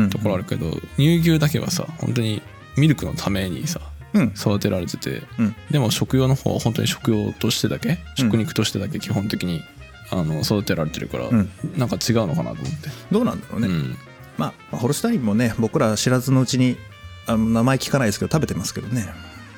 [0.09, 2.43] ところあるけど、乳牛だけはさ本当に
[2.77, 3.81] ミルクのためにさ
[4.15, 4.33] うん。
[4.37, 5.57] 育てられてて、うん。
[5.71, 7.97] でも食用の方は本当に食用としてだけうん。
[8.17, 9.63] 食肉としてだけ基本的に
[10.11, 11.51] あの育てられてるから、うん。
[11.77, 13.97] なんか違うのかなと思って、どうなんだろうね、うん。
[14.39, 16.79] まあホルスタインもね僕ら知らずのうちに
[17.27, 19.07] あの名前聞かないですけど食べてますけどね、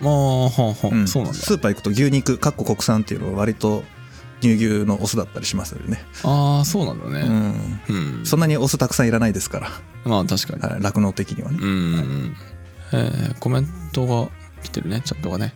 [0.00, 0.50] まあは
[0.82, 1.06] あはん。
[1.06, 1.38] そうなんだ。
[1.38, 3.84] スーパー行くと牛肉かっこ国産っていうのは割と
[4.40, 9.70] 乳牛のオスだったりしますよね、ああそうなんだうねん、うん、そんなにオスたくさんいらないですから。
[10.04, 10.72] まあ確かに。
[10.72, 11.58] はい酪農的にはね。
[11.60, 12.36] うんうんうん。
[12.92, 14.30] えーコメントが
[14.62, 15.54] 来てるねチャットがね。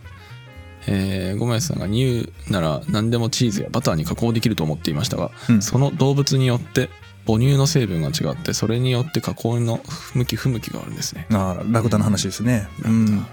[0.87, 5.62] えー、ゴメスさんが乳なら何でもチーズやバターに加工できると思っていましたが、うん。
[5.62, 6.91] その動物によって
[7.26, 9.80] 母乳の成分が違ってそれによって加工の
[10.14, 11.26] 向き不向きがあるんですね。
[11.32, 12.68] ああラクダの話ですね。
[12.85, 13.26] うん。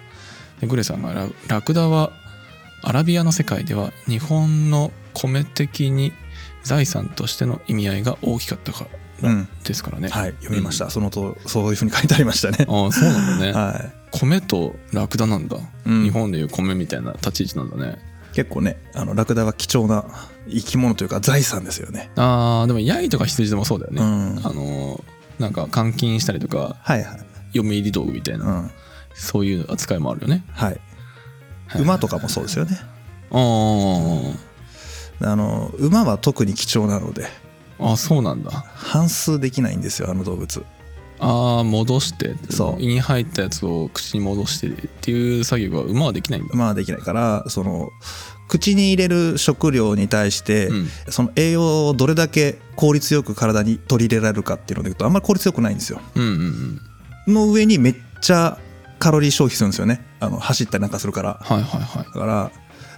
[0.62, 2.12] でグレさんがララクダは
[2.84, 6.14] アラビアの世界では日本の米的に
[6.64, 8.86] 財産としての意味合いが大きかったか
[9.22, 9.48] らうん。
[9.64, 12.66] ですからね、はい読みました、そのとそういうふうに書いてありましたね。
[12.68, 16.04] ああそうなんだね、 は米とラクダなんだ、うん。
[16.04, 17.98] 日本でいう米みたいな立ち位置なんだね。
[18.34, 20.06] い結構ねあのラクダは貴重な
[20.50, 22.10] 生き物というか財産ですよね。
[22.16, 24.40] あーでもヤギとか羊でもそうだよね、うん。
[24.44, 25.04] あのー
[25.40, 27.20] なんか監禁したりとかはいはい。
[27.54, 28.72] 嫁入り道具みたいな、うん。
[29.14, 30.44] そういう扱いもあるよね。
[30.52, 30.80] はい。
[31.80, 32.80] 馬とかもそうですよね。
[33.32, 34.51] あー
[35.24, 37.28] あの馬は特に貴重なので。
[37.80, 38.52] あそうなんだ。
[38.52, 40.64] 反数できないんですよあの動物。
[41.20, 42.36] ああ戻して。
[42.50, 42.82] そう。
[42.82, 47.90] 胃に入ったやつを口に戻してっていう作業が馬はできないんだ、馬はできないからその
[48.48, 50.88] 口に入れる食料に対して、うん。
[51.10, 56.02] その栄養をどれだけ効率よく体に取り入れられるかっていうので言うとあんまり効率よくないんですよ。
[56.16, 56.80] うんうん
[57.28, 57.34] うん。
[57.34, 58.58] の上にめっちゃ
[58.98, 60.06] カロリー消費するんですよね。
[60.20, 61.40] あの走ったりなんかするから。
[61.42, 62.06] はいはいはい。
[62.06, 62.52] だから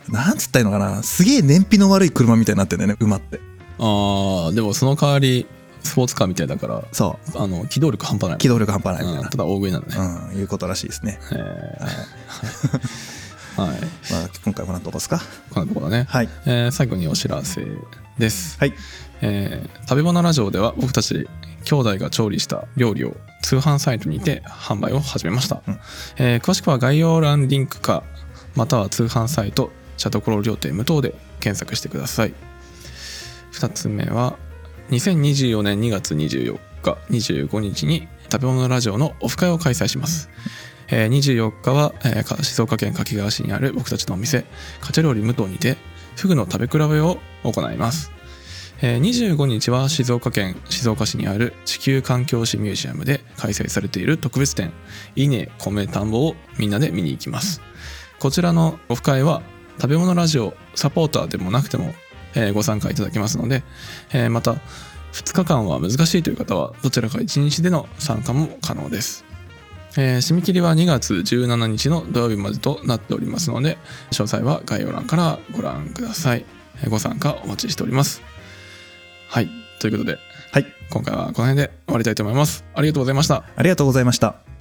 [0.10, 1.04] なんつったらいいのかな？
[1.04, 3.40] すげえ燃費の悪い車みたいになってるんだよね馬って。
[3.80, 5.48] ああでもその代わり
[5.82, 7.38] スポーツカーみたいだからそう。
[7.38, 8.38] あの機動力半端ない。
[8.38, 11.44] 機動力半端ないみたいうんただ大食いなんだね、な、うん、いうことらしいですね、えはい。
[13.56, 13.80] ーはい。
[14.12, 15.22] まあ、今回こんなとこですか？
[15.52, 16.30] こんなところだね、はい。
[16.46, 17.66] えー最後にお知らせ
[18.18, 18.74] です、はい。
[19.22, 21.28] えー食べ物ラジオでは僕たち
[21.66, 25.80] 兄弟が調理した料理を通販サイトにて販売を始めました、うん。
[26.18, 28.04] えー詳しくは概要欄リンクか
[28.56, 29.72] または通販サイト
[30.04, 32.34] チャトコロ料亭無糖で検索してください。
[33.54, 34.38] 2つ目は
[34.90, 40.30] 2024年2月24日25日に食べ物ラジオのオフ会を開催します、
[40.90, 44.44] えー24日は、えー静岡県掛川市にある僕たちのお店
[44.82, 45.78] カチャ料理無糖にて
[46.18, 48.12] フグの食べ比べを行います。
[48.82, 54.74] えー25日は静岡県静岡市にある地球環境史ミュージアムで開催されている特別展
[55.16, 57.62] 「稲米田んぼ」をみんなで見に行きます。
[58.20, 59.42] こちらのオフ会は
[59.78, 61.94] 食べ物ラジオサポーターでもなくても、
[62.36, 63.64] えーご参加いただけますので、
[64.14, 64.54] えーまた
[65.14, 69.26] 2日間は難しいという方はどちらか1日での参加も可能です。
[69.98, 73.78] えー締め切りは2月17日の土曜日までとなっておりますので
[74.12, 76.46] 詳細は概要欄からご覧ください。
[76.82, 78.22] えーご参加お待ちしております。
[79.30, 79.50] はい。
[79.80, 80.18] ということで
[80.52, 80.66] はい。
[80.90, 82.64] 今回はこの辺で終わりたいと思います。
[82.76, 83.44] ありがとうございました。
[83.56, 84.53] ありがとうございました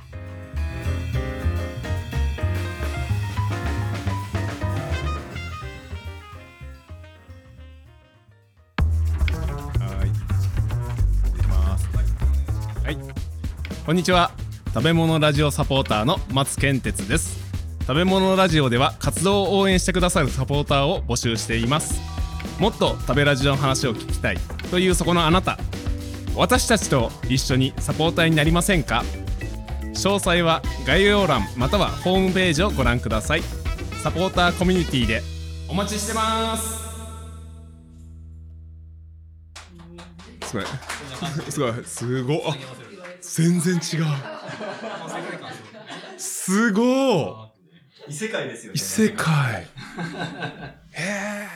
[13.84, 14.30] こんにちは。
[14.72, 17.40] 食べ物ラジオサポーターの松健哲です。
[17.80, 22.00] 食べ物ラジオでは活動を応援してくださるサポーターを募集しています。
[22.60, 24.38] もっと食べラジオの話を聞きたい
[24.70, 25.58] というそこのあなた。
[26.36, 29.02] 私たちと一緒にサポーターになりませんか？
[29.94, 33.42] 詳細は概要欄またはホームページをご覧ください。
[34.04, 35.22] サポーターコミュニティで
[35.68, 36.80] お待ちしてます。
[40.46, 40.66] すごい。
[41.50, 41.72] すごい。
[41.84, 42.38] すごい。
[43.22, 43.80] あ全然違う。
[46.18, 47.52] すごい。
[48.08, 49.62] 異世界ですよね異世界。
[49.62, 49.66] へ
[50.96, 51.46] え。